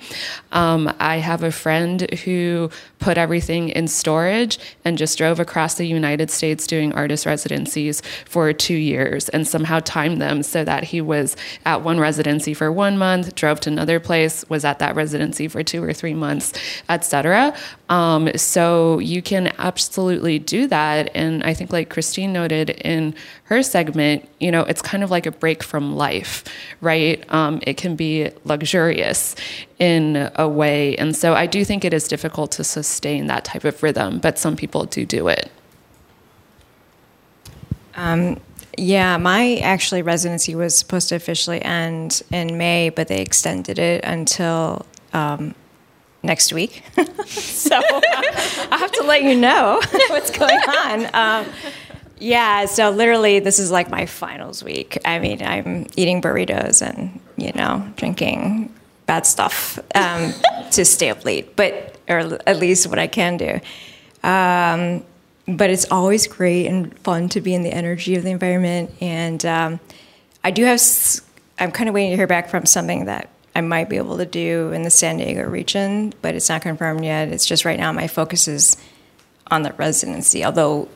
Um, 0.51 0.93
I 0.99 1.17
have 1.17 1.43
a 1.43 1.51
friend 1.51 2.11
who 2.25 2.69
put 2.99 3.17
everything 3.17 3.69
in 3.69 3.87
storage 3.87 4.59
and 4.83 4.97
just 4.97 5.17
drove 5.17 5.39
across 5.39 5.75
the 5.75 5.85
United 5.85 6.29
States 6.29 6.67
doing 6.67 6.91
artist 6.93 7.25
residencies 7.25 8.01
for 8.25 8.51
two 8.51 8.75
years 8.75 9.29
and 9.29 9.47
somehow 9.47 9.79
timed 9.79 10.21
them 10.21 10.43
so 10.43 10.63
that 10.65 10.83
he 10.83 10.99
was 10.99 11.37
at 11.65 11.81
one 11.81 11.99
residency 11.99 12.53
for 12.53 12.71
one 12.71 12.97
month, 12.97 13.33
drove 13.35 13.61
to 13.61 13.69
another 13.69 13.99
place, 13.99 14.43
was 14.49 14.65
at 14.65 14.79
that 14.79 14.95
residency 14.95 15.47
for 15.47 15.63
two 15.63 15.81
or 15.81 15.93
three 15.93 16.13
months, 16.13 16.51
etc. 16.89 17.55
Um, 17.89 18.29
so 18.37 18.99
you 18.99 19.21
can 19.21 19.53
absolutely 19.57 20.37
do 20.37 20.67
that. 20.67 21.09
And 21.15 21.43
I 21.43 21.53
think, 21.53 21.71
like 21.71 21.89
Christine 21.89 22.33
noted 22.33 22.69
in 22.69 23.10
her 23.43 23.63
segment, 23.63 24.27
you 24.39 24.51
know, 24.51 24.61
it's 24.61 24.81
kind 24.81 25.03
of 25.03 25.11
like 25.11 25.25
a 25.25 25.31
break 25.31 25.63
from 25.63 25.95
life, 25.95 26.43
right? 26.81 27.23
Um, 27.33 27.61
it 27.63 27.77
can 27.77 27.95
be 27.95 28.29
luxurious 28.43 29.35
in 29.79 30.29
a 30.35 30.47
way. 30.47 30.95
And 30.97 31.15
so 31.15 31.33
I 31.33 31.45
do 31.45 31.65
think 31.65 31.85
it 31.85 31.93
is 31.93 32.07
difficult 32.07 32.51
to 32.53 32.63
sustain 32.63 33.27
that 33.27 33.45
type 33.45 33.63
of 33.63 33.81
rhythm, 33.83 34.19
but 34.19 34.37
some 34.37 34.55
people 34.55 34.85
do 34.85 35.05
do 35.05 35.27
it. 35.27 35.51
Um, 37.95 38.39
yeah, 38.77 39.17
my 39.17 39.57
actually 39.57 40.01
residency 40.01 40.55
was 40.55 40.77
supposed 40.77 41.09
to 41.09 41.15
officially 41.15 41.61
end 41.61 42.21
in 42.31 42.57
May, 42.57 42.89
but 42.89 43.07
they 43.07 43.21
extended 43.21 43.77
it 43.77 44.03
until 44.03 44.85
um, 45.13 45.55
next 46.23 46.53
week. 46.53 46.83
so 47.25 47.75
uh, 47.75 47.81
I 48.71 48.77
have 48.79 48.91
to 48.93 49.03
let 49.03 49.23
you 49.23 49.35
know 49.35 49.81
what's 50.07 50.31
going 50.31 50.57
on. 50.57 51.09
Um, 51.13 51.45
Yeah, 52.21 52.65
so 52.65 52.91
literally, 52.91 53.39
this 53.39 53.57
is 53.57 53.71
like 53.71 53.89
my 53.89 54.05
finals 54.05 54.63
week. 54.63 54.95
I 55.03 55.17
mean, 55.17 55.41
I'm 55.41 55.87
eating 55.95 56.21
burritos 56.21 56.87
and 56.87 57.19
you 57.35 57.51
know 57.53 57.91
drinking 57.95 58.71
bad 59.07 59.25
stuff 59.25 59.79
um, 59.95 60.31
to 60.71 60.85
stay 60.85 61.09
up 61.09 61.25
late, 61.25 61.55
but 61.55 61.97
or 62.07 62.37
at 62.45 62.57
least 62.57 62.85
what 62.85 62.99
I 62.99 63.07
can 63.07 63.37
do. 63.37 63.59
Um, 64.21 65.03
but 65.47 65.71
it's 65.71 65.91
always 65.91 66.27
great 66.27 66.67
and 66.67 66.95
fun 66.99 67.27
to 67.29 67.41
be 67.41 67.55
in 67.55 67.63
the 67.63 67.71
energy 67.73 68.15
of 68.15 68.23
the 68.23 68.29
environment, 68.29 68.91
and 69.01 69.43
um, 69.43 69.79
I 70.43 70.51
do 70.51 70.63
have. 70.65 70.79
I'm 71.57 71.71
kind 71.71 71.89
of 71.89 71.95
waiting 71.95 72.11
to 72.11 72.17
hear 72.17 72.27
back 72.27 72.49
from 72.49 72.67
something 72.67 73.05
that 73.05 73.29
I 73.55 73.61
might 73.61 73.89
be 73.89 73.97
able 73.97 74.17
to 74.19 74.27
do 74.27 74.71
in 74.73 74.83
the 74.83 74.91
San 74.91 75.17
Diego 75.17 75.49
region, 75.49 76.13
but 76.21 76.35
it's 76.35 76.49
not 76.49 76.61
confirmed 76.61 77.03
yet. 77.03 77.29
It's 77.29 77.47
just 77.47 77.65
right 77.65 77.79
now 77.79 77.91
my 77.91 78.07
focus 78.07 78.47
is 78.47 78.77
on 79.47 79.63
the 79.63 79.73
residency, 79.73 80.45
although 80.45 80.87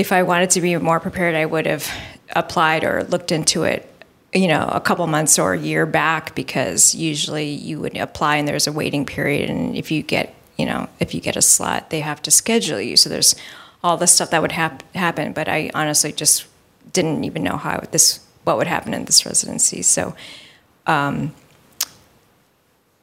if 0.00 0.12
I 0.12 0.22
wanted 0.22 0.48
to 0.50 0.62
be 0.62 0.74
more 0.78 0.98
prepared, 0.98 1.34
I 1.34 1.44
would 1.44 1.66
have 1.66 1.86
applied 2.34 2.84
or 2.84 3.04
looked 3.04 3.30
into 3.30 3.64
it, 3.64 3.86
you 4.32 4.48
know, 4.48 4.66
a 4.72 4.80
couple 4.80 5.06
months 5.06 5.38
or 5.38 5.52
a 5.52 5.58
year 5.58 5.84
back 5.84 6.34
because 6.34 6.94
usually 6.94 7.50
you 7.50 7.78
would 7.80 7.94
apply 7.98 8.36
and 8.36 8.48
there's 8.48 8.66
a 8.66 8.72
waiting 8.72 9.04
period. 9.04 9.50
And 9.50 9.76
if 9.76 9.90
you 9.90 10.02
get, 10.02 10.34
you 10.56 10.64
know, 10.64 10.88
if 11.00 11.12
you 11.12 11.20
get 11.20 11.36
a 11.36 11.42
slot, 11.42 11.90
they 11.90 12.00
have 12.00 12.22
to 12.22 12.30
schedule 12.30 12.80
you. 12.80 12.96
So 12.96 13.10
there's 13.10 13.36
all 13.84 13.98
the 13.98 14.06
stuff 14.06 14.30
that 14.30 14.40
would 14.40 14.52
hap- 14.52 14.90
happen. 14.94 15.34
But 15.34 15.50
I 15.50 15.70
honestly 15.74 16.12
just 16.12 16.46
didn't 16.94 17.24
even 17.24 17.42
know 17.42 17.58
how 17.58 17.80
this, 17.90 18.20
what 18.44 18.56
would 18.56 18.68
happen 18.68 18.94
in 18.94 19.04
this 19.04 19.26
residency. 19.26 19.82
So 19.82 20.16
um, 20.86 21.34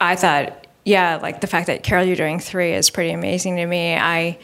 I 0.01 0.15
thought, 0.15 0.65
yeah, 0.83 1.19
like 1.21 1.41
the 1.41 1.47
fact 1.47 1.67
that 1.67 1.83
Carol, 1.83 2.05
you're 2.05 2.15
doing 2.15 2.39
three 2.39 2.73
is 2.73 2.89
pretty 2.89 3.11
amazing 3.11 3.57
to 3.57 3.67
me. 3.67 3.95
I 3.95 4.39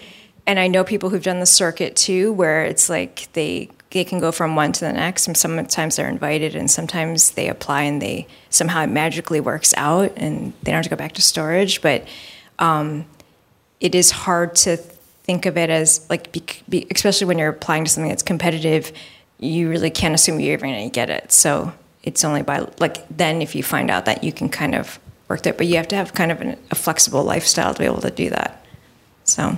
and 0.46 0.60
I 0.60 0.68
know 0.68 0.84
people 0.84 1.10
who've 1.10 1.24
done 1.24 1.40
the 1.40 1.46
circuit 1.46 1.96
too, 1.96 2.34
where 2.34 2.66
it's 2.66 2.90
like 2.90 3.30
they 3.34 3.70
they 3.92 4.04
can 4.04 4.20
go 4.20 4.32
from 4.32 4.56
one 4.56 4.72
to 4.74 4.80
the 4.82 4.92
next, 4.92 5.28
and 5.28 5.38
sometimes 5.38 5.96
they're 5.96 6.10
invited, 6.10 6.56
and 6.56 6.70
sometimes 6.70 7.32
they 7.32 7.48
apply 7.48 7.84
and 7.84 8.02
they 8.02 8.28
somehow 8.50 8.84
it 8.84 8.88
magically 8.88 9.40
works 9.40 9.74
out, 9.78 10.12
and 10.18 10.54
they 10.64 10.72
don't 10.72 10.80
have 10.80 10.86
to 10.86 10.90
go 10.90 10.96
back 10.96 11.14
to 11.14 11.22
storage. 11.22 11.82
But 11.82 12.06
um, 12.60 13.06
it 13.80 13.96
is 13.96 14.12
hard 14.12 14.56
to 14.56 14.78
think 14.78 15.46
of 15.46 15.58
it 15.58 15.70
as 15.70 16.06
like, 16.10 16.32
be, 16.34 16.44
be, 16.68 16.88
especially 16.94 17.28
when 17.28 17.38
you're 17.38 17.50
applying 17.50 17.86
to 17.86 17.90
something 17.90 18.10
that's 18.10 18.24
competitive, 18.24 18.92
you 19.40 19.70
really 19.70 19.90
can't 19.90 20.14
assume 20.14 20.40
you're 20.40 20.54
even 20.54 20.72
going 20.72 20.90
to 20.90 20.94
get 20.94 21.10
it. 21.10 21.32
So 21.32 21.74
it's 22.04 22.26
only 22.26 22.42
by 22.42 22.68
like 22.80 23.08
then 23.10 23.42
if 23.42 23.56
you 23.56 23.64
find 23.64 23.90
out 23.90 24.06
that 24.06 24.24
you 24.24 24.34
can 24.34 24.50
kind 24.50 24.76
of 24.76 25.00
work 25.30 25.44
that, 25.44 25.58
but 25.58 25.68
you 25.68 25.78
have 25.78 25.88
to 25.90 25.96
have 25.96 26.14
kind 26.14 26.32
of 26.32 26.42
an, 26.42 26.58
a 26.72 26.76
flexible 26.76 27.24
lifestyle 27.24 27.74
to 27.74 27.80
be 27.80 27.86
able 27.86 28.02
to 28.02 28.12
do 28.12 28.30
that. 28.32 28.66
So. 29.24 29.58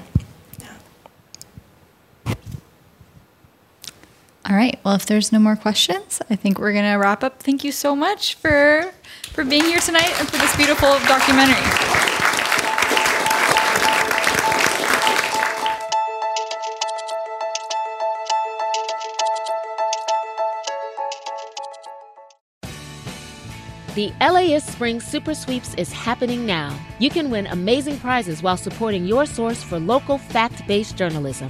All 4.48 4.56
right. 4.56 4.80
Well, 4.84 4.94
if 4.94 5.08
there's 5.08 5.32
no 5.32 5.40
more 5.40 5.56
questions, 5.56 6.22
I 6.30 6.36
think 6.36 6.60
we're 6.60 6.74
gonna 6.74 7.00
wrap 7.00 7.24
up. 7.24 7.42
Thank 7.42 7.64
you 7.64 7.72
so 7.72 7.96
much 7.96 8.36
for 8.36 8.92
for 9.32 9.44
being 9.44 9.64
here 9.64 9.80
tonight 9.80 10.14
and 10.20 10.30
for 10.30 10.38
this 10.38 10.56
beautiful 10.56 11.00
documentary. 11.08 11.56
The 23.96 24.12
LAist 24.20 24.74
Spring 24.74 25.00
Super 25.00 25.34
Sweeps 25.34 25.74
is 25.76 25.92
happening 25.92 26.46
now. 26.46 26.78
You 27.00 27.10
can 27.10 27.32
win 27.32 27.48
amazing 27.48 27.98
prizes 27.98 28.44
while 28.44 28.58
supporting 28.58 29.06
your 29.06 29.26
source 29.26 29.64
for 29.64 29.80
local 29.80 30.18
fact 30.18 30.68
based 30.68 30.98
journalism. 30.98 31.50